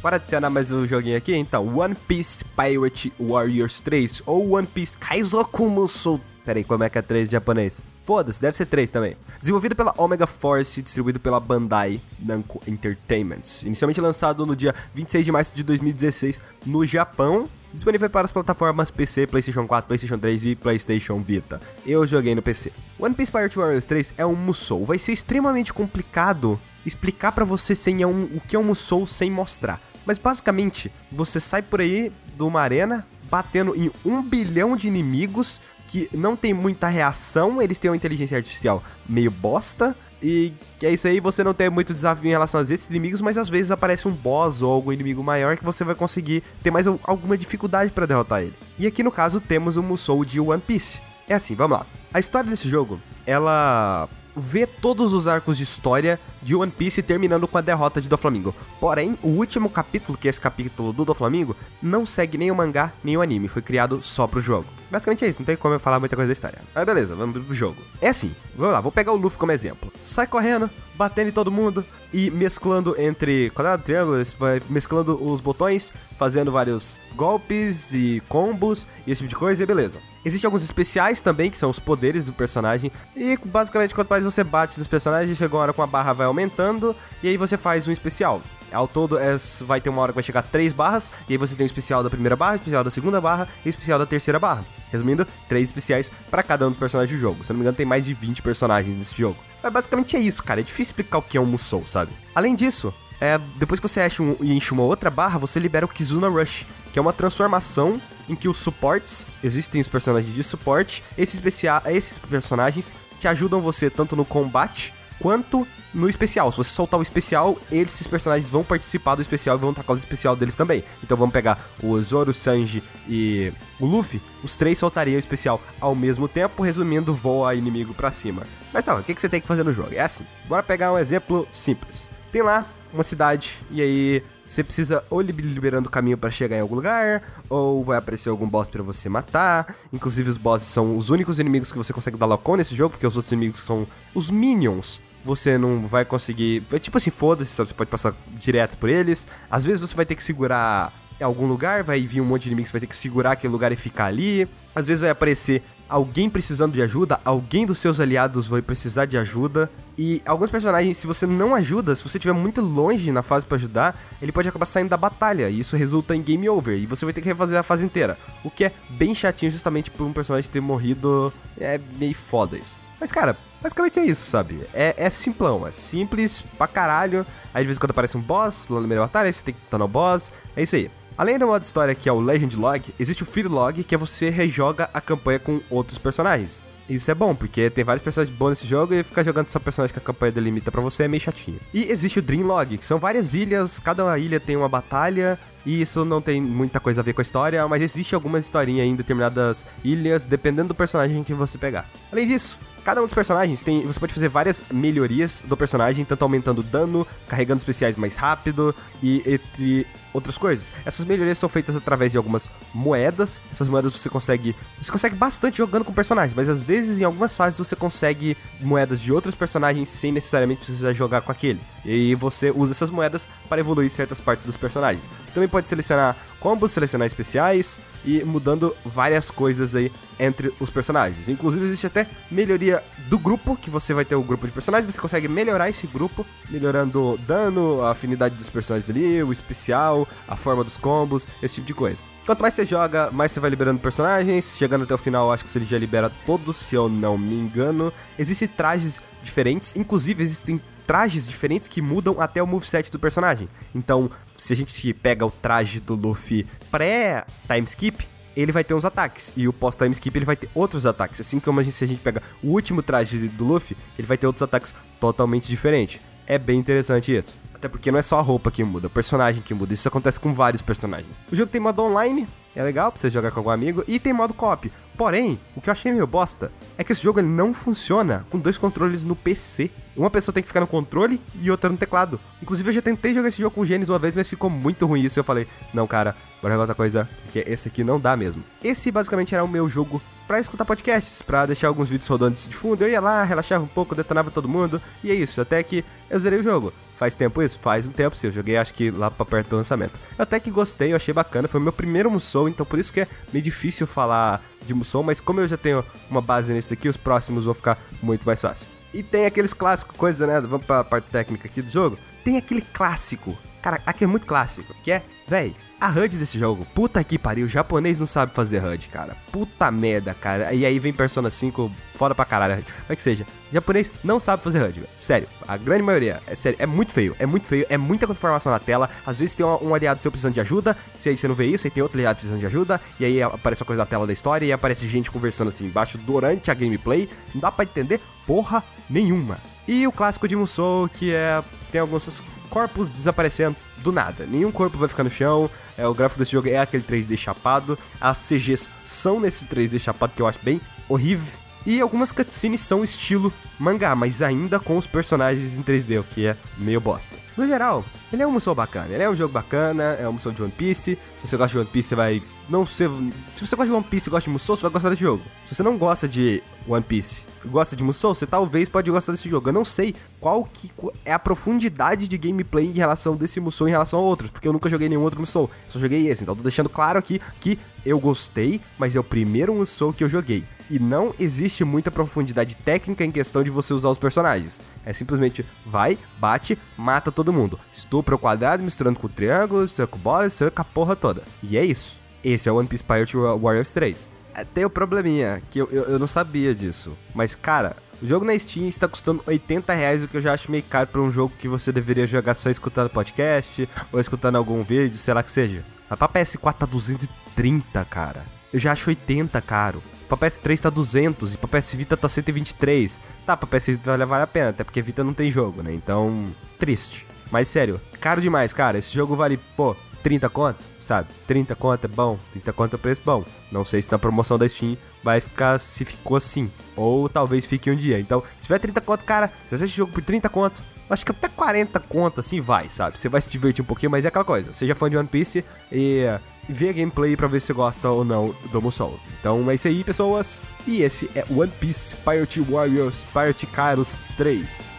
Para 0.02 0.16
adicionar 0.16 0.50
mais 0.50 0.72
um 0.72 0.84
joguinho 0.84 1.16
aqui, 1.16 1.32
então, 1.32 1.78
One 1.78 1.94
Piece 1.94 2.44
Pirate 2.56 3.12
Warriors 3.20 3.80
3 3.80 4.20
ou 4.26 4.56
One 4.56 4.66
Piece 4.66 4.98
Kaizoku 4.98 5.68
Musou. 5.70 6.20
Pera 6.44 6.58
aí, 6.58 6.64
como 6.64 6.82
é 6.82 6.90
que 6.90 6.98
é 6.98 7.02
3 7.02 7.28
em 7.28 7.30
japonês? 7.30 7.80
Foda-se, 8.02 8.42
deve 8.42 8.56
ser 8.56 8.66
3 8.66 8.90
também. 8.90 9.16
Desenvolvido 9.40 9.76
pela 9.76 9.94
Omega 9.96 10.26
Force 10.26 10.80
e 10.80 10.82
distribuído 10.82 11.20
pela 11.20 11.38
Bandai 11.38 12.00
Namco 12.18 12.60
Entertainment. 12.66 13.62
Inicialmente 13.62 14.00
lançado 14.00 14.44
no 14.44 14.56
dia 14.56 14.74
26 14.92 15.24
de 15.24 15.30
março 15.30 15.54
de 15.54 15.62
2016 15.62 16.40
no 16.66 16.84
Japão. 16.84 17.48
Disponível 17.72 18.10
para 18.10 18.26
as 18.26 18.32
plataformas 18.32 18.90
PC, 18.90 19.28
PlayStation 19.28 19.68
4, 19.68 19.86
PlayStation 19.86 20.18
3 20.18 20.46
e 20.46 20.56
PlayStation 20.56 21.20
Vita. 21.20 21.60
Eu 21.86 22.04
joguei 22.08 22.34
no 22.34 22.42
PC. 22.42 22.72
One 22.98 23.14
Piece 23.14 23.30
Pirate 23.30 23.56
Warriors 23.56 23.84
3 23.84 24.14
é 24.18 24.26
um 24.26 24.34
Musou. 24.34 24.84
Vai 24.84 24.98
ser 24.98 25.12
extremamente 25.12 25.72
complicado 25.72 26.58
explicar 26.84 27.30
para 27.30 27.44
você 27.44 27.76
sem 27.76 28.02
é 28.02 28.06
um, 28.06 28.24
o 28.24 28.40
que 28.40 28.56
é 28.56 28.58
um 28.58 28.64
Musou 28.64 29.06
sem 29.06 29.30
mostrar. 29.30 29.80
Mas 30.04 30.18
basicamente, 30.18 30.92
você 31.10 31.38
sai 31.38 31.62
por 31.62 31.80
aí 31.80 32.12
de 32.36 32.42
uma 32.42 32.60
arena 32.60 33.06
batendo 33.30 33.74
em 33.74 33.90
um 34.04 34.22
bilhão 34.22 34.76
de 34.76 34.88
inimigos 34.88 35.60
que 35.88 36.08
não 36.12 36.34
tem 36.34 36.54
muita 36.54 36.88
reação, 36.88 37.60
eles 37.60 37.78
têm 37.78 37.90
uma 37.90 37.96
inteligência 37.96 38.36
artificial 38.36 38.82
meio 39.06 39.30
bosta. 39.30 39.94
E 40.22 40.52
é 40.82 40.90
isso 40.90 41.06
aí, 41.08 41.18
você 41.18 41.42
não 41.42 41.52
tem 41.52 41.68
muito 41.68 41.92
desafio 41.92 42.28
em 42.28 42.30
relação 42.30 42.60
a 42.60 42.62
esses 42.62 42.88
inimigos, 42.88 43.20
mas 43.20 43.36
às 43.36 43.48
vezes 43.48 43.70
aparece 43.70 44.06
um 44.06 44.12
boss 44.12 44.62
ou 44.62 44.72
algum 44.72 44.92
inimigo 44.92 45.22
maior 45.22 45.56
que 45.56 45.64
você 45.64 45.84
vai 45.84 45.94
conseguir 45.94 46.42
ter 46.62 46.70
mais 46.70 46.86
alguma 46.86 47.36
dificuldade 47.36 47.90
para 47.90 48.06
derrotar 48.06 48.42
ele. 48.42 48.54
E 48.78 48.86
aqui 48.86 49.02
no 49.02 49.10
caso 49.10 49.40
temos 49.40 49.76
o 49.76 49.82
Musou 49.82 50.24
de 50.24 50.40
One 50.40 50.62
Piece. 50.62 51.00
É 51.28 51.34
assim, 51.34 51.54
vamos 51.54 51.78
lá. 51.78 51.86
A 52.14 52.20
história 52.20 52.48
desse 52.48 52.68
jogo, 52.68 53.00
ela 53.26 54.08
vê 54.36 54.66
todos 54.66 55.12
os 55.12 55.26
arcos 55.26 55.56
de 55.56 55.64
história 55.64 56.18
de 56.42 56.54
One 56.54 56.70
Piece 56.70 57.02
terminando 57.02 57.46
com 57.46 57.58
a 57.58 57.60
derrota 57.60 58.00
de 58.00 58.08
Doflamingo. 58.08 58.54
Porém, 58.80 59.18
o 59.22 59.28
último 59.28 59.70
capítulo, 59.70 60.18
que 60.18 60.28
é 60.28 60.30
esse 60.30 60.40
capítulo 60.40 60.92
do 60.92 61.04
Doflamingo, 61.04 61.56
não 61.80 62.04
segue 62.04 62.38
nem 62.38 62.50
o 62.50 62.54
mangá 62.54 62.92
nem 63.02 63.16
o 63.16 63.22
anime, 63.22 63.48
foi 63.48 63.62
criado 63.62 64.02
só 64.02 64.26
pro 64.26 64.40
jogo. 64.40 64.66
Basicamente 64.90 65.24
é 65.24 65.28
isso, 65.28 65.40
não 65.40 65.46
tem 65.46 65.56
como 65.56 65.74
eu 65.74 65.80
falar 65.80 65.98
muita 65.98 66.16
coisa 66.16 66.28
da 66.28 66.32
história. 66.32 66.58
Mas 66.74 66.84
beleza, 66.84 67.14
vamos 67.14 67.42
pro 67.42 67.54
jogo. 67.54 67.82
É 68.00 68.08
assim, 68.08 68.34
vamos 68.54 68.74
lá, 68.74 68.80
vou 68.80 68.92
pegar 68.92 69.12
o 69.12 69.16
Luffy 69.16 69.38
como 69.38 69.52
exemplo. 69.52 69.90
Sai 70.04 70.26
correndo, 70.26 70.68
batendo 70.94 71.28
em 71.28 71.32
todo 71.32 71.50
mundo 71.50 71.84
e 72.12 72.30
mesclando 72.30 72.94
entre 73.00 73.50
quadrado, 73.50 73.82
triângulo, 73.82 74.22
vai 74.38 74.60
mesclando 74.68 75.18
os 75.24 75.40
botões, 75.40 75.92
fazendo 76.18 76.52
vários 76.52 76.94
golpes 77.12 77.92
e 77.92 78.22
combos 78.28 78.86
e 79.06 79.12
esse 79.12 79.20
tipo 79.20 79.28
de 79.28 79.36
coisa 79.36 79.62
e 79.62 79.66
beleza. 79.66 80.00
Existem 80.24 80.46
alguns 80.46 80.62
especiais 80.62 81.20
também, 81.20 81.50
que 81.50 81.58
são 81.58 81.68
os 81.68 81.78
poderes 81.78 82.24
do 82.24 82.32
personagem. 82.32 82.92
E 83.16 83.36
basicamente, 83.44 83.94
quanto 83.94 84.08
mais 84.08 84.22
você 84.22 84.44
bate 84.44 84.78
nos 84.78 84.86
personagens, 84.86 85.36
chega 85.36 85.54
uma 85.54 85.62
hora 85.62 85.72
com 85.72 85.82
a 85.82 85.86
barra 85.86 86.12
vai 86.12 86.26
aumentando. 86.26 86.94
E 87.22 87.28
aí 87.28 87.36
você 87.36 87.56
faz 87.56 87.88
um 87.88 87.92
especial. 87.92 88.40
Ao 88.72 88.88
todo, 88.88 89.18
é, 89.18 89.36
vai 89.62 89.80
ter 89.80 89.90
uma 89.90 90.00
hora 90.00 90.12
que 90.12 90.16
vai 90.16 90.22
chegar 90.22 90.42
três 90.42 90.72
barras. 90.72 91.10
E 91.28 91.32
aí 91.32 91.38
você 91.38 91.56
tem 91.56 91.64
o 91.64 91.66
especial 91.66 92.02
da 92.02 92.08
primeira 92.08 92.36
barra, 92.36 92.52
o 92.52 92.56
especial 92.56 92.84
da 92.84 92.90
segunda 92.90 93.20
barra 93.20 93.48
e 93.64 93.68
o 93.68 93.70
especial 93.70 93.98
da 93.98 94.06
terceira 94.06 94.38
barra. 94.38 94.64
Resumindo, 94.90 95.26
três 95.48 95.68
especiais 95.68 96.10
para 96.30 96.42
cada 96.42 96.66
um 96.66 96.70
dos 96.70 96.78
personagens 96.78 97.16
do 97.16 97.20
jogo. 97.20 97.44
Se 97.44 97.52
não 97.52 97.58
me 97.58 97.62
engano, 97.62 97.76
tem 97.76 97.84
mais 97.84 98.04
de 98.04 98.14
20 98.14 98.42
personagens 98.42 98.96
nesse 98.96 99.16
jogo. 99.16 99.36
Mas 99.62 99.72
basicamente 99.72 100.16
é 100.16 100.20
isso, 100.20 100.42
cara. 100.42 100.60
É 100.60 100.62
difícil 100.62 100.92
explicar 100.92 101.18
o 101.18 101.22
que 101.22 101.36
é 101.36 101.40
um 101.40 101.46
Musou, 101.46 101.86
sabe? 101.86 102.12
Além 102.34 102.54
disso, 102.54 102.94
é, 103.22 103.38
depois 103.54 103.78
que 103.78 103.86
você 103.86 104.04
enche, 104.04 104.20
um, 104.20 104.36
enche 104.42 104.72
uma 104.72 104.82
outra 104.82 105.08
barra, 105.08 105.38
você 105.38 105.60
libera 105.60 105.86
o 105.86 105.88
Kizuna 105.88 106.28
Rush, 106.28 106.66
que 106.92 106.98
é 106.98 107.02
uma 107.02 107.12
transformação 107.12 108.02
em 108.28 108.34
que 108.34 108.48
os 108.48 108.56
suportes, 108.56 109.28
existem 109.44 109.80
os 109.80 109.86
personagens 109.86 110.34
de 110.34 110.42
suporte, 110.42 111.04
esses, 111.16 111.40
esses 111.86 112.18
personagens 112.18 112.92
te 113.20 113.28
ajudam 113.28 113.60
você 113.60 113.88
tanto 113.88 114.16
no 114.16 114.24
combate 114.24 114.92
quanto 115.20 115.64
no 115.94 116.08
especial. 116.08 116.50
Se 116.50 116.58
você 116.58 116.74
soltar 116.74 116.98
o 116.98 117.02
especial, 117.02 117.56
esses 117.70 118.08
personagens 118.08 118.50
vão 118.50 118.64
participar 118.64 119.14
do 119.14 119.22
especial 119.22 119.56
e 119.56 119.60
vão 119.60 119.72
tacar 119.72 119.94
o 119.94 119.98
especial 119.98 120.34
deles 120.34 120.56
também. 120.56 120.82
Então 121.00 121.16
vamos 121.16 121.32
pegar 121.32 121.70
o 121.80 121.96
Zoro, 122.02 122.32
o 122.32 122.34
Sanji 122.34 122.82
e 123.08 123.52
o 123.78 123.86
Luffy. 123.86 124.20
Os 124.42 124.56
três 124.56 124.78
soltariam 124.78 125.14
o 125.14 125.20
especial 125.20 125.62
ao 125.80 125.94
mesmo 125.94 126.26
tempo, 126.26 126.60
resumindo, 126.60 127.14
voa 127.14 127.54
inimigo 127.54 127.94
pra 127.94 128.10
cima. 128.10 128.42
Mas 128.72 128.82
tá, 128.82 128.96
o 128.96 129.02
que, 129.04 129.14
que 129.14 129.20
você 129.20 129.28
tem 129.28 129.40
que 129.40 129.46
fazer 129.46 129.62
no 129.62 129.72
jogo? 129.72 129.94
É 129.94 130.00
assim. 130.00 130.26
Bora 130.48 130.64
pegar 130.64 130.92
um 130.92 130.98
exemplo 130.98 131.46
simples. 131.52 132.08
Tem 132.32 132.42
lá 132.42 132.66
uma 132.92 133.02
cidade 133.02 133.54
e 133.70 133.80
aí 133.80 134.22
você 134.52 134.62
precisa 134.62 135.02
ou 135.08 135.20
liberando 135.22 135.88
o 135.88 135.90
caminho 135.90 136.18
para 136.18 136.30
chegar 136.30 136.58
em 136.58 136.60
algum 136.60 136.74
lugar, 136.74 137.22
ou 137.48 137.82
vai 137.82 137.96
aparecer 137.96 138.28
algum 138.28 138.46
boss 138.46 138.68
para 138.68 138.82
você 138.82 139.08
matar. 139.08 139.74
Inclusive 139.90 140.28
os 140.28 140.36
bosses 140.36 140.68
são 140.68 140.98
os 140.98 141.08
únicos 141.08 141.38
inimigos 141.38 141.72
que 141.72 141.78
você 141.78 141.90
consegue 141.90 142.18
dar 142.18 142.26
lock 142.26 142.46
nesse 142.56 142.74
jogo, 142.74 142.90
porque 142.90 143.06
os 143.06 143.16
outros 143.16 143.32
inimigos 143.32 143.60
são 143.60 143.86
os 144.14 144.30
minions. 144.30 145.00
Você 145.24 145.56
não 145.56 145.86
vai 145.86 146.04
conseguir. 146.04 146.62
É 146.70 146.78
tipo 146.78 146.98
assim, 146.98 147.10
foda-se, 147.10 147.56
você 147.56 147.72
pode 147.72 147.88
passar 147.88 148.14
direto 148.28 148.76
por 148.76 148.90
eles. 148.90 149.26
Às 149.50 149.64
vezes 149.64 149.80
você 149.80 149.94
vai 149.94 150.04
ter 150.04 150.16
que 150.16 150.22
segurar 150.22 150.92
em 151.18 151.24
algum 151.24 151.46
lugar, 151.46 151.82
vai 151.82 152.00
vir 152.00 152.20
um 152.20 152.24
monte 152.24 152.42
de 152.42 152.48
inimigos, 152.48 152.68
você 152.68 152.72
vai 152.72 152.80
ter 152.80 152.88
que 152.88 152.96
segurar 152.96 153.32
aquele 153.32 153.52
lugar 153.52 153.72
e 153.72 153.76
ficar 153.76 154.06
ali. 154.06 154.46
Às 154.74 154.86
vezes 154.86 155.00
vai 155.00 155.10
aparecer 155.10 155.62
alguém 155.92 156.30
precisando 156.30 156.72
de 156.72 156.80
ajuda, 156.80 157.20
alguém 157.22 157.66
dos 157.66 157.78
seus 157.78 158.00
aliados 158.00 158.48
vai 158.48 158.62
precisar 158.62 159.04
de 159.04 159.18
ajuda. 159.18 159.70
E 159.98 160.22
alguns 160.24 160.50
personagens, 160.50 160.96
se 160.96 161.06
você 161.06 161.26
não 161.26 161.54
ajuda, 161.54 161.94
se 161.94 162.02
você 162.02 162.16
estiver 162.16 162.32
muito 162.32 162.62
longe 162.62 163.12
na 163.12 163.22
fase 163.22 163.44
para 163.44 163.56
ajudar, 163.56 164.00
ele 164.22 164.32
pode 164.32 164.48
acabar 164.48 164.64
saindo 164.64 164.88
da 164.88 164.96
batalha. 164.96 165.50
E 165.50 165.60
isso 165.60 165.76
resulta 165.76 166.16
em 166.16 166.22
game 166.22 166.48
over. 166.48 166.78
E 166.78 166.86
você 166.86 167.04
vai 167.04 167.12
ter 167.12 167.20
que 167.20 167.28
refazer 167.28 167.58
a 167.58 167.62
fase 167.62 167.84
inteira. 167.84 168.18
O 168.42 168.50
que 168.50 168.64
é 168.64 168.72
bem 168.88 169.14
chatinho 169.14 169.52
justamente 169.52 169.90
por 169.90 170.04
um 170.04 170.12
personagem 170.14 170.50
ter 170.50 170.62
morrido. 170.62 171.30
É 171.60 171.78
meio 171.98 172.14
foda 172.14 172.56
isso. 172.56 172.74
Mas, 172.98 173.12
cara, 173.12 173.36
basicamente 173.60 174.00
é 174.00 174.04
isso, 174.06 174.24
sabe? 174.24 174.62
É, 174.72 174.94
é 174.96 175.10
simplão, 175.10 175.66
é 175.66 175.70
simples 175.70 176.42
pra 176.56 176.66
caralho. 176.66 177.26
Aí 177.52 177.62
de 177.62 177.66
vez 177.66 177.76
em 177.76 177.80
quando 177.80 177.90
aparece 177.90 178.16
um 178.16 178.20
boss 178.22 178.68
lá 178.68 178.80
meio 178.80 179.00
da 179.00 179.06
batalha, 179.06 179.30
você 179.30 179.44
tem 179.44 179.52
que 179.52 179.60
estar 179.62 179.76
no 179.76 179.86
boss. 179.86 180.32
É 180.56 180.62
isso 180.62 180.74
aí. 180.74 180.90
Além 181.16 181.38
do 181.38 181.46
modo 181.46 181.62
história 181.62 181.94
que 181.94 182.08
é 182.08 182.12
o 182.12 182.20
Legend 182.20 182.56
Log, 182.56 182.94
existe 182.98 183.22
o 183.22 183.26
Fear 183.26 183.50
Log, 183.50 183.84
que 183.84 183.94
é 183.94 183.98
você 183.98 184.30
rejoga 184.30 184.88
a 184.94 185.00
campanha 185.00 185.38
com 185.38 185.60
outros 185.68 185.98
personagens. 185.98 186.62
Isso 186.88 187.10
é 187.10 187.14
bom, 187.14 187.34
porque 187.34 187.70
tem 187.70 187.84
vários 187.84 188.02
personagens 188.02 188.36
bons 188.36 188.50
nesse 188.50 188.66
jogo 188.66 188.92
e 188.92 189.02
ficar 189.02 189.22
jogando 189.22 189.48
só 189.48 189.58
personagem 189.58 189.92
que 189.92 189.98
a 189.98 190.02
campanha 190.02 190.32
delimita 190.32 190.70
para 190.70 190.80
você 190.80 191.04
é 191.04 191.08
meio 191.08 191.22
chatinho. 191.22 191.60
E 191.72 191.90
existe 191.90 192.18
o 192.18 192.22
Dream 192.22 192.46
Log, 192.46 192.76
que 192.76 192.84
são 192.84 192.98
várias 192.98 193.34
ilhas, 193.34 193.78
cada 193.78 194.18
ilha 194.18 194.40
tem 194.40 194.56
uma 194.56 194.68
batalha, 194.68 195.38
e 195.64 195.80
isso 195.80 196.04
não 196.04 196.20
tem 196.20 196.40
muita 196.40 196.80
coisa 196.80 197.00
a 197.00 197.04
ver 197.04 197.12
com 197.12 197.20
a 197.20 197.22
história, 197.22 197.66
mas 197.68 197.82
existe 197.82 198.14
algumas 198.14 198.44
historinhas 198.44 198.86
em 198.86 198.96
determinadas 198.96 199.64
ilhas, 199.84 200.26
dependendo 200.26 200.68
do 200.68 200.74
personagem 200.74 201.22
que 201.22 201.32
você 201.32 201.56
pegar. 201.56 201.88
Além 202.10 202.26
disso, 202.26 202.58
cada 202.84 203.00
um 203.00 203.04
dos 203.04 203.14
personagens 203.14 203.62
tem. 203.62 203.82
Você 203.86 203.98
pode 203.98 204.12
fazer 204.12 204.28
várias 204.28 204.62
melhorias 204.72 205.42
do 205.44 205.56
personagem, 205.56 206.04
tanto 206.04 206.22
aumentando 206.22 206.62
dano, 206.62 207.06
carregando 207.28 207.58
especiais 207.58 207.96
mais 207.96 208.16
rápido 208.16 208.74
e 209.02 209.22
entre 209.26 209.86
outras 210.12 210.36
coisas. 210.36 210.72
Essas 210.84 211.06
melhorias 211.06 211.38
são 211.38 211.48
feitas 211.48 211.74
através 211.74 212.12
de 212.12 212.18
algumas 212.18 212.48
moedas. 212.74 213.40
Essas 213.50 213.68
moedas 213.68 213.94
você 213.94 214.08
consegue. 214.08 214.54
Você 214.80 214.92
consegue 214.92 215.14
bastante 215.14 215.58
jogando 215.58 215.84
com 215.84 215.92
personagens, 215.92 216.34
mas 216.36 216.48
às 216.48 216.62
vezes 216.62 217.00
em 217.00 217.04
algumas 217.04 217.36
fases 217.36 217.58
você 217.58 217.74
consegue 217.74 218.36
moedas 218.60 219.00
de 219.00 219.12
outros 219.12 219.34
personagens 219.34 219.88
sem 219.88 220.12
necessariamente 220.12 220.64
precisar 220.64 220.92
jogar 220.92 221.22
com 221.22 221.32
aquele. 221.32 221.60
E 221.84 222.14
você 222.14 222.50
usa 222.50 222.72
essas 222.72 222.90
moedas 222.90 223.28
para 223.48 223.60
evoluir 223.60 223.90
certas 223.90 224.20
partes 224.20 224.44
dos 224.44 224.56
personagens. 224.56 225.08
Você 225.26 225.34
também 225.34 225.48
pode 225.48 225.66
selecionar 225.68 226.16
combos, 226.42 226.72
selecionar 226.72 227.06
especiais 227.06 227.78
e 228.04 228.24
mudando 228.24 228.74
várias 228.84 229.30
coisas 229.30 229.76
aí 229.76 229.92
entre 230.18 230.52
os 230.58 230.70
personagens. 230.70 231.28
Inclusive 231.28 231.64
existe 231.64 231.86
até 231.86 232.08
melhoria 232.28 232.82
do 233.06 233.16
grupo, 233.16 233.56
que 233.56 233.70
você 233.70 233.94
vai 233.94 234.04
ter 234.04 234.16
o 234.16 234.22
grupo 234.22 234.44
de 234.44 234.52
personagens, 234.52 234.92
você 234.92 235.00
consegue 235.00 235.28
melhorar 235.28 235.70
esse 235.70 235.86
grupo, 235.86 236.26
melhorando 236.50 237.16
dano, 237.28 237.80
a 237.82 237.92
afinidade 237.92 238.34
dos 238.34 238.50
personagens 238.50 238.90
ali, 238.90 239.22
o 239.22 239.32
especial, 239.32 240.06
a 240.26 240.34
forma 240.34 240.64
dos 240.64 240.76
combos, 240.76 241.28
esse 241.40 241.54
tipo 241.54 241.68
de 241.68 241.74
coisa. 241.74 242.02
Quanto 242.26 242.40
mais 242.40 242.54
você 242.54 242.66
joga, 242.66 243.10
mais 243.10 243.32
você 243.32 243.40
vai 243.40 243.50
liberando 243.50 243.80
personagens. 243.80 244.54
Chegando 244.56 244.84
até 244.84 244.94
o 244.94 244.98
final, 244.98 245.32
acho 245.32 245.44
que 245.44 245.50
você 245.50 245.60
já 245.60 245.78
libera 245.78 246.10
todos, 246.24 246.56
se 246.56 246.74
eu 246.74 246.88
não 246.88 247.18
me 247.18 247.34
engano. 247.34 247.92
Existem 248.18 248.46
trajes 248.46 249.00
diferentes, 249.22 249.74
inclusive 249.76 250.22
existem 250.22 250.60
trajes 250.92 251.26
diferentes 251.26 251.68
que 251.68 251.80
mudam 251.80 252.20
até 252.20 252.42
o 252.42 252.46
moveset 252.46 252.92
do 252.92 252.98
personagem. 252.98 253.48
Então, 253.74 254.10
se 254.36 254.52
a 254.52 254.56
gente 254.56 254.92
pega 254.92 255.24
o 255.24 255.30
traje 255.30 255.80
do 255.80 255.94
Luffy 255.94 256.46
pré-time 256.70 257.66
skip, 257.66 258.06
ele 258.36 258.52
vai 258.52 258.62
ter 258.62 258.74
uns 258.74 258.84
ataques. 258.84 259.32
E 259.34 259.48
o 259.48 259.54
pós-time 259.54 259.92
skip 259.92 260.18
ele 260.18 260.26
vai 260.26 260.36
ter 260.36 260.50
outros 260.54 260.84
ataques. 260.84 261.22
Assim 261.22 261.40
como 261.40 261.60
a 261.60 261.62
gente, 261.62 261.72
se 261.72 261.82
a 261.82 261.86
gente 261.86 262.02
pega 262.02 262.22
o 262.42 262.48
último 262.48 262.82
traje 262.82 263.26
do 263.26 263.42
Luffy, 263.42 263.74
ele 263.98 264.06
vai 264.06 264.18
ter 264.18 264.26
outros 264.26 264.42
ataques 264.42 264.74
totalmente 265.00 265.48
diferentes. 265.48 265.98
É 266.26 266.38
bem 266.38 266.58
interessante 266.58 267.16
isso. 267.16 267.34
Até 267.54 267.68
porque 267.68 267.90
não 267.90 267.98
é 267.98 268.02
só 268.02 268.18
a 268.18 268.22
roupa 268.22 268.50
que 268.50 268.62
muda, 268.62 268.84
é 268.84 268.88
o 268.88 268.90
personagem 268.90 269.42
que 269.42 269.54
muda. 269.54 269.72
Isso 269.72 269.88
acontece 269.88 270.20
com 270.20 270.34
vários 270.34 270.60
personagens. 270.60 271.18
O 271.32 271.34
jogo 271.34 271.50
tem 271.50 271.60
modo 271.60 271.80
online, 271.80 272.28
é 272.54 272.62
legal 272.62 272.92
pra 272.92 273.00
você 273.00 273.08
jogar 273.08 273.30
com 273.30 273.40
algum 273.40 273.50
amigo, 273.50 273.82
e 273.88 273.98
tem 273.98 274.12
modo 274.12 274.34
co-op. 274.34 274.70
Porém, 274.96 275.38
o 275.56 275.60
que 275.60 275.68
eu 275.68 275.72
achei 275.72 275.90
meio 275.90 276.06
bosta 276.06 276.52
é 276.76 276.84
que 276.84 276.92
esse 276.92 277.02
jogo 277.02 277.18
ele 277.18 277.28
não 277.28 277.54
funciona 277.54 278.26
com 278.30 278.38
dois 278.38 278.58
controles 278.58 279.04
no 279.04 279.16
PC. 279.16 279.70
Uma 279.96 280.10
pessoa 280.10 280.32
tem 280.32 280.42
que 280.42 280.48
ficar 280.48 280.60
no 280.60 280.66
controle 280.66 281.20
e 281.40 281.50
outra 281.50 281.70
no 281.70 281.76
teclado. 281.76 282.20
Inclusive, 282.42 282.68
eu 282.68 282.74
já 282.74 282.82
tentei 282.82 283.14
jogar 283.14 283.28
esse 283.28 283.40
jogo 283.40 283.54
com 283.54 283.60
o 283.62 283.66
Genis 283.66 283.88
uma 283.88 283.98
vez, 283.98 284.14
mas 284.14 284.28
ficou 284.28 284.50
muito 284.50 284.86
ruim 284.86 285.02
isso. 285.02 285.18
E 285.18 285.20
eu 285.20 285.24
falei, 285.24 285.46
não, 285.72 285.86
cara, 285.86 286.14
bora 286.40 286.54
jogar 286.54 286.62
outra 286.62 286.74
coisa, 286.74 287.08
porque 287.24 287.44
esse 287.46 287.68
aqui 287.68 287.82
não 287.82 287.98
dá 287.98 288.16
mesmo. 288.16 288.42
Esse 288.62 288.90
basicamente 288.90 289.34
era 289.34 289.44
o 289.44 289.48
meu 289.48 289.68
jogo 289.68 290.00
para 290.26 290.40
escutar 290.40 290.64
podcasts, 290.64 291.20
para 291.20 291.46
deixar 291.46 291.68
alguns 291.68 291.88
vídeos 291.88 292.08
rodando 292.08 292.38
de 292.38 292.56
fundo. 292.56 292.82
Eu 292.82 292.88
ia 292.88 293.00
lá, 293.00 293.24
relaxava 293.24 293.64
um 293.64 293.68
pouco, 293.68 293.94
detonava 293.94 294.30
todo 294.30 294.48
mundo, 294.48 294.80
e 295.02 295.10
é 295.10 295.14
isso. 295.14 295.40
Até 295.40 295.62
que 295.62 295.84
eu 296.08 296.18
zerei 296.20 296.40
o 296.40 296.42
jogo. 296.42 296.72
Faz 297.02 297.16
tempo 297.16 297.42
isso? 297.42 297.58
Faz 297.58 297.88
um 297.88 297.90
tempo, 297.90 298.14
sim. 298.14 298.28
Eu 298.28 298.32
joguei 298.32 298.56
acho 298.56 298.72
que 298.72 298.88
lá 298.88 299.10
pra 299.10 299.26
perto 299.26 299.48
do 299.48 299.56
lançamento. 299.56 299.98
Eu 300.16 300.22
até 300.22 300.38
que 300.38 300.52
gostei, 300.52 300.92
eu 300.92 300.96
achei 300.96 301.12
bacana. 301.12 301.48
Foi 301.48 301.58
o 301.58 301.62
meu 301.62 301.72
primeiro 301.72 302.08
Musou, 302.08 302.48
então 302.48 302.64
por 302.64 302.78
isso 302.78 302.92
que 302.92 303.00
é 303.00 303.08
meio 303.32 303.42
difícil 303.42 303.88
falar 303.88 304.40
de 304.64 304.72
Musou, 304.72 305.02
mas 305.02 305.18
como 305.18 305.40
eu 305.40 305.48
já 305.48 305.56
tenho 305.56 305.84
uma 306.08 306.20
base 306.20 306.52
nesse 306.52 306.72
aqui, 306.72 306.88
os 306.88 306.96
próximos 306.96 307.44
vão 307.44 307.54
ficar 307.54 307.76
muito 308.00 308.24
mais 308.24 308.40
fácil. 308.40 308.68
E 308.94 309.02
tem 309.02 309.26
aqueles 309.26 309.52
clássicos, 309.52 309.96
coisa, 309.96 310.28
né? 310.28 310.40
Vamos 310.42 310.64
pra 310.64 310.84
parte 310.84 311.06
técnica 311.10 311.48
aqui 311.48 311.60
do 311.60 311.68
jogo. 311.68 311.98
Tem 312.22 312.36
aquele 312.36 312.60
clássico. 312.60 313.36
Cara, 313.62 313.80
aqui 313.86 314.02
é 314.02 314.06
muito 314.06 314.26
clássico. 314.26 314.74
Que 314.82 314.90
é, 314.90 315.02
véi, 315.26 315.54
a 315.80 315.88
HUD 315.88 316.18
desse 316.18 316.38
jogo, 316.38 316.66
puta 316.74 317.02
que 317.02 317.18
pariu, 317.18 317.46
o 317.46 317.48
japonês 317.48 317.98
não 317.98 318.06
sabe 318.06 318.32
fazer 318.32 318.62
HUD, 318.64 318.88
cara. 318.88 319.16
Puta 319.30 319.70
merda, 319.70 320.14
cara. 320.14 320.52
E 320.52 320.66
aí 320.66 320.78
vem 320.78 320.92
Persona 320.92 321.30
5, 321.30 321.70
foda 321.94 322.14
pra 322.14 322.24
caralho. 322.24 322.62
Como 322.62 322.66
é 322.88 322.96
que 322.96 323.02
seja? 323.02 323.24
O 323.50 323.54
japonês 323.54 323.90
não 324.02 324.18
sabe 324.18 324.42
fazer 324.42 324.62
HUD, 324.62 324.80
velho. 324.80 324.88
Sério, 325.00 325.28
a 325.46 325.56
grande 325.56 325.82
maioria. 325.82 326.20
É 326.26 326.34
sério, 326.34 326.56
é 326.60 326.66
muito 326.66 326.92
feio, 326.92 327.14
é 327.18 327.26
muito 327.26 327.46
feio, 327.46 327.64
é 327.68 327.78
muita 327.78 328.04
informação 328.04 328.50
na 328.50 328.58
tela. 328.58 328.90
Às 329.06 329.16
vezes 329.16 329.36
tem 329.36 329.46
um, 329.46 329.68
um 329.68 329.74
aliado 329.74 330.02
seu 330.02 330.10
precisando 330.10 330.34
de 330.34 330.40
ajuda, 330.40 330.76
se 330.98 331.08
aí 331.08 331.16
você 331.16 331.28
não 331.28 331.34
vê 331.34 331.46
isso, 331.46 331.66
aí 331.66 331.70
tem 331.70 331.82
outro 331.82 331.98
aliado 331.98 332.16
precisando 332.16 332.40
de 332.40 332.46
ajuda, 332.46 332.80
e 332.98 333.04
aí 333.04 333.22
aparece 333.22 333.62
uma 333.62 333.66
coisa 333.66 333.82
na 333.82 333.86
tela 333.86 334.06
da 334.06 334.12
história, 334.12 334.44
e 334.44 334.52
aparece 334.52 334.88
gente 334.88 335.10
conversando 335.10 335.48
assim 335.48 335.66
embaixo 335.66 335.98
durante 335.98 336.50
a 336.50 336.54
gameplay. 336.54 337.08
Não 337.32 337.40
dá 337.40 337.50
pra 337.50 337.64
entender 337.64 338.00
porra 338.26 338.62
nenhuma. 338.88 339.38
E 339.66 339.86
o 339.86 339.92
clássico 339.92 340.26
de 340.26 340.34
Musou, 340.34 340.88
que 340.88 341.12
é. 341.12 341.42
Tem 341.72 341.80
alguns 341.80 342.22
corpos 342.50 342.90
desaparecendo 342.90 343.56
do 343.78 343.90
nada. 343.90 344.26
Nenhum 344.26 344.52
corpo 344.52 344.76
vai 344.76 344.88
ficar 344.88 345.02
no 345.02 345.10
chão. 345.10 345.50
É, 345.76 345.86
o 345.86 345.94
gráfico 345.94 346.18
desse 346.18 346.32
jogo 346.32 346.48
é 346.48 346.58
aquele 346.58 346.84
3D 346.84 347.16
chapado. 347.16 347.78
As 347.98 348.18
CGs 348.18 348.68
são 348.86 349.18
nesse 349.18 349.46
3D 349.46 349.78
chapado 349.80 350.12
que 350.14 350.20
eu 350.20 350.28
acho 350.28 350.38
bem 350.42 350.60
horrível. 350.88 351.42
E 351.64 351.80
algumas 351.80 352.10
cutscenes 352.10 352.60
são 352.60 352.82
estilo 352.82 353.32
mangá, 353.58 353.94
mas 353.94 354.20
ainda 354.20 354.58
com 354.58 354.76
os 354.76 354.86
personagens 354.86 355.56
em 355.56 355.62
3D, 355.62 356.00
o 356.00 356.02
que 356.04 356.26
é 356.26 356.36
meio 356.58 356.80
bosta. 356.80 357.14
No 357.36 357.46
geral, 357.46 357.84
ele 358.12 358.20
é 358.20 358.26
um 358.26 358.32
musou 358.32 358.52
bacana, 358.52 358.92
ele 358.92 359.02
é 359.02 359.08
um 359.08 359.14
jogo 359.14 359.32
bacana, 359.32 359.96
é 359.98 360.08
um 360.08 360.12
musou 360.12 360.32
de 360.32 360.42
One 360.42 360.50
Piece. 360.50 360.98
Se 361.20 361.28
você 361.28 361.36
gosta 361.36 361.52
de 361.52 361.58
One 361.58 361.68
Piece, 361.68 361.90
você 361.90 361.94
vai 361.94 362.22
não 362.48 362.66
ser. 362.66 362.90
Se 363.36 363.46
você 363.46 363.54
gosta 363.54 363.70
de 363.70 363.76
One 363.76 363.84
Piece 363.84 364.08
e 364.08 364.10
gosta 364.10 364.28
de 364.28 364.32
Musou, 364.32 364.56
você 364.56 364.62
vai 364.62 364.72
gostar 364.72 364.90
desse 364.90 365.02
jogo. 365.02 365.22
Se 365.46 365.54
você 365.54 365.62
não 365.62 365.78
gosta 365.78 366.08
de 366.08 366.42
One 366.68 366.82
Piece 366.82 367.26
gosta 367.48 367.74
de 367.74 367.82
Musou, 367.82 368.14
você 368.14 368.26
talvez 368.26 368.68
pode 368.68 368.90
gostar 368.90 369.12
desse 369.12 369.28
jogo. 369.28 369.48
Eu 369.48 369.52
não 369.52 369.64
sei 369.64 369.94
qual 370.20 370.44
que 370.44 370.70
é 371.04 371.12
a 371.12 371.18
profundidade 371.18 372.06
de 372.08 372.18
gameplay 372.18 372.66
em 372.66 372.72
relação 372.72 373.16
desse 373.16 373.40
Musou 373.40 373.68
em 373.68 373.70
relação 373.70 373.98
a 373.98 374.02
outros, 374.02 374.30
porque 374.30 374.46
eu 374.46 374.52
nunca 374.52 374.68
joguei 374.68 374.88
nenhum 374.88 375.02
outro 375.02 375.20
Musou. 375.20 375.50
Só 375.68 375.78
joguei 375.78 376.08
esse, 376.08 376.22
então 376.22 376.36
tô 376.36 376.42
deixando 376.42 376.68
claro 376.68 376.98
aqui 376.98 377.20
que 377.40 377.58
eu 377.84 377.98
gostei, 377.98 378.60
mas 378.78 378.94
é 378.94 379.00
o 379.00 379.04
primeiro 379.04 379.54
Musou 379.54 379.92
que 379.92 380.04
eu 380.04 380.08
joguei. 380.08 380.44
E 380.70 380.78
não 380.78 381.14
existe 381.18 381.64
muita 381.64 381.90
profundidade 381.90 382.56
técnica 382.56 383.04
em 383.04 383.10
questão 383.10 383.42
de 383.42 383.50
você 383.50 383.74
usar 383.74 383.90
os 383.90 383.98
personagens. 383.98 384.60
É 384.86 384.92
simplesmente 384.92 385.44
vai, 385.66 385.98
bate, 386.18 386.58
mata 386.78 387.12
todo 387.12 387.32
mundo. 387.32 387.58
Estupra 387.72 388.14
o 388.14 388.18
quadrado 388.18 388.62
misturando 388.62 388.98
com 388.98 389.06
o 389.06 389.10
triângulo, 389.10 389.68
com 389.90 389.98
bola, 389.98 390.28
com 390.30 390.62
a 390.62 390.64
porra 390.64 390.96
toda. 390.96 391.22
E 391.42 391.58
é 391.58 391.64
isso. 391.64 392.00
Esse 392.24 392.48
é 392.48 392.52
o 392.52 392.56
One 392.56 392.68
Piece 392.68 392.84
Pirate 392.84 393.16
Warriors 393.16 393.72
3. 393.74 394.11
Tem 394.54 394.64
o 394.64 394.68
um 394.68 394.70
probleminha, 394.70 395.42
que 395.50 395.58
eu, 395.58 395.68
eu, 395.70 395.82
eu, 395.84 395.98
não 395.98 396.06
sabia 396.06 396.54
disso. 396.54 396.96
Mas, 397.14 397.34
cara, 397.34 397.76
o 398.00 398.06
jogo 398.06 398.24
na 398.24 398.38
Steam 398.38 398.66
está 398.66 398.88
custando 398.88 399.22
80 399.26 399.72
reais, 399.74 400.02
o 400.02 400.08
que 400.08 400.16
eu 400.16 400.22
já 400.22 400.32
acho 400.32 400.50
meio 400.50 400.64
caro 400.64 400.86
para 400.86 401.00
um 401.00 401.10
jogo 401.10 401.34
que 401.38 401.48
você 401.48 401.70
deveria 401.70 402.06
jogar 402.06 402.34
só 402.34 402.50
escutando 402.50 402.90
podcast, 402.90 403.68
ou 403.92 404.00
escutando 404.00 404.36
algum 404.36 404.62
vídeo, 404.62 404.96
sei 404.96 405.14
lá 405.14 405.22
que 405.22 405.30
seja. 405.30 405.64
Mas 405.88 405.98
pra 405.98 406.08
PS4 406.08 406.54
tá 406.54 406.66
230, 406.66 407.84
cara. 407.84 408.24
Eu 408.52 408.58
já 408.58 408.72
acho 408.72 408.90
80 408.90 409.40
caro. 409.42 409.82
Pra 410.08 410.28
PS3 410.28 410.60
tá 410.60 410.68
200 410.68 411.34
e 411.34 411.38
pra 411.38 411.60
PS 411.60 411.74
Vita 411.74 411.96
tá 411.96 412.08
123. 412.08 413.00
Tá, 413.24 413.36
pra 413.36 413.46
PS 413.46 413.66
Vita 413.68 413.96
vai 413.96 414.06
valer 414.06 414.24
a 414.24 414.26
pena, 414.26 414.50
até 414.50 414.62
porque 414.62 414.82
Vita 414.82 415.02
não 415.02 415.14
tem 415.14 415.30
jogo, 415.30 415.62
né? 415.62 415.72
Então, 415.72 416.26
triste. 416.58 417.06
Mas 417.30 417.48
sério, 417.48 417.80
caro 417.98 418.20
demais, 418.20 418.52
cara. 418.52 418.78
Esse 418.78 418.92
jogo 418.92 419.16
vale, 419.16 419.38
pô, 419.56 419.74
30 420.02 420.28
conto, 420.28 420.58
sabe? 420.80 421.08
30 421.26 421.54
conto 421.54 421.84
é 421.84 421.88
bom, 421.88 422.18
30 422.32 422.52
conto 422.52 422.74
é 422.74 422.78
preço 422.78 423.02
bom. 423.04 423.24
Não 423.50 423.64
sei 423.64 423.80
se 423.82 423.90
na 423.92 423.98
promoção 423.98 424.38
da 424.38 424.48
Steam 424.48 424.76
vai 425.02 425.20
ficar 425.20 425.58
se 425.58 425.84
ficou 425.84 426.16
assim. 426.16 426.50
Ou 426.76 427.08
talvez 427.08 427.46
fique 427.46 427.70
um 427.70 427.76
dia. 427.76 428.00
Então, 428.00 428.22
se 428.40 428.46
tiver 428.46 428.58
30 428.58 428.80
conto, 428.80 429.04
cara, 429.04 429.30
se 429.48 429.56
você 429.56 429.64
esse 429.64 429.74
jogo 429.74 429.92
por 429.92 430.02
30 430.02 430.28
conto, 430.28 430.62
acho 430.88 431.04
que 431.04 431.12
até 431.12 431.28
40 431.28 431.78
conto 431.80 432.20
assim 432.20 432.40
vai, 432.40 432.68
sabe? 432.68 432.98
Você 432.98 433.08
vai 433.08 433.20
se 433.20 433.30
divertir 433.30 433.62
um 433.62 433.66
pouquinho, 433.66 433.90
mas 433.90 434.04
é 434.04 434.08
aquela 434.08 434.24
coisa. 434.24 434.52
Seja 434.52 434.74
fã 434.74 434.88
de 434.88 434.96
One 434.96 435.08
Piece 435.08 435.44
e 435.70 436.04
ver 436.48 436.70
a 436.70 436.72
gameplay 436.72 437.16
pra 437.16 437.28
ver 437.28 437.40
se 437.40 437.52
gosta 437.52 437.88
ou 437.88 438.04
não 438.04 438.34
do 438.50 438.60
Musou. 438.60 438.98
Então 439.20 439.48
é 439.50 439.54
isso 439.54 439.68
aí, 439.68 439.84
pessoas. 439.84 440.40
E 440.66 440.82
esse 440.82 441.10
é 441.14 441.24
One 441.30 441.52
Piece 441.60 441.94
Pirate 441.96 442.40
Warriors 442.40 443.06
Pirate 443.12 443.46
Kairos 443.46 443.98
3. 444.16 444.71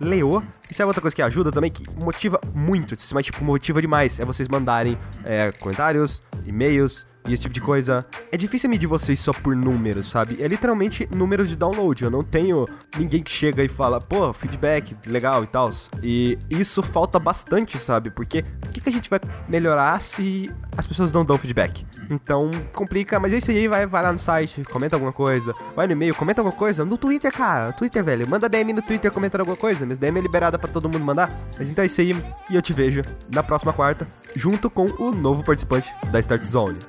E 0.70 0.74
sabe 0.74 0.88
outra 0.88 1.02
coisa 1.02 1.16
que 1.16 1.22
ajuda 1.22 1.52
também, 1.52 1.70
que 1.70 1.84
motiva 2.04 2.40
muito, 2.54 2.96
mas 3.14 3.26
tipo, 3.26 3.44
motiva 3.44 3.82
demais, 3.82 4.20
é 4.20 4.26
vocês 4.26 4.48
mandarem 4.48 4.98
é, 5.26 5.52
comentários, 5.52 6.24
e-mails, 6.46 7.06
e 7.28 7.34
esse 7.34 7.44
tipo 7.44 7.54
de 7.54 7.62
coisa. 7.62 8.06
É 8.32 8.38
difícil 8.38 8.70
medir 8.70 8.88
vocês 8.88 9.20
só 9.20 9.34
por 9.34 9.56
números, 9.56 10.10
sabe? 10.10 10.42
É 10.42 10.48
literalmente 10.48 11.08
números 11.14 11.50
de 11.50 11.56
download. 11.56 12.04
Eu 12.04 12.10
não 12.10 12.24
tenho 12.24 12.68
ninguém 12.98 13.22
que 13.22 13.32
chega 13.32 13.64
e 13.64 13.68
fala, 13.68 14.00
pô, 14.00 14.32
feedback, 14.34 14.96
legal 15.08 15.44
e 15.44 15.48
tal. 15.48 15.70
E 16.02 16.38
isso 16.50 16.82
falta 16.82 17.20
bastante, 17.20 17.78
sabe? 17.78 18.10
Porque 18.10 18.44
o 18.66 18.70
que, 18.70 18.82
que 18.82 18.90
a 18.90 18.92
gente 18.92 19.10
vai 19.10 19.20
melhorar 19.48 20.02
se 20.02 20.52
as 20.78 20.88
pessoas 20.88 21.14
não 21.14 21.24
dão 21.24 21.38
feedback? 21.38 21.86
Então, 22.10 22.50
complica, 22.74 23.20
mas 23.20 23.34
é 23.34 23.38
isso 23.38 23.52
aí, 23.52 23.68
vai, 23.68 23.86
vai 23.86 24.04
lá 24.04 24.12
no 24.12 24.20
site, 24.20 24.64
comenta 24.64 24.96
alguma 24.96 25.14
coisa, 25.14 25.54
vai 25.76 25.88
no 25.88 25.94
e-mail, 25.94 26.16
comenta 26.16 26.42
alguma 26.42 26.56
coisa. 26.56 26.84
No 26.84 26.98
Twitter, 26.98 27.32
cara, 27.32 27.72
Twitter, 27.74 28.04
velho. 28.04 28.28
Manda 28.28 28.50
DM 28.50 28.74
no 28.74 28.82
Twitter 28.82 29.12
comentando 29.12 29.42
alguma 29.42 29.58
coisa. 29.58 29.86
Mas 29.86 29.98
DM 29.98 30.20
é 30.20 30.22
liberada 30.22 30.58
pra 30.58 30.70
todo 30.70 30.90
mundo 30.90 31.04
mandar. 31.04 31.32
Mas 31.58 31.70
então 31.70 31.84
é 31.84 31.88
isso 31.88 32.02
aí, 32.02 32.12
e 32.50 32.56
eu 32.56 32.62
te 32.62 32.74
vejo 32.74 33.02
na 33.32 33.44
próxima 33.44 33.74
quarta, 33.74 34.08
junto 34.36 34.70
com 34.70 34.88
o 35.00 35.12
novo 35.12 35.44
participante 35.44 35.94
da 36.12 36.20
Start 36.20 36.46
Zone. 36.46 36.80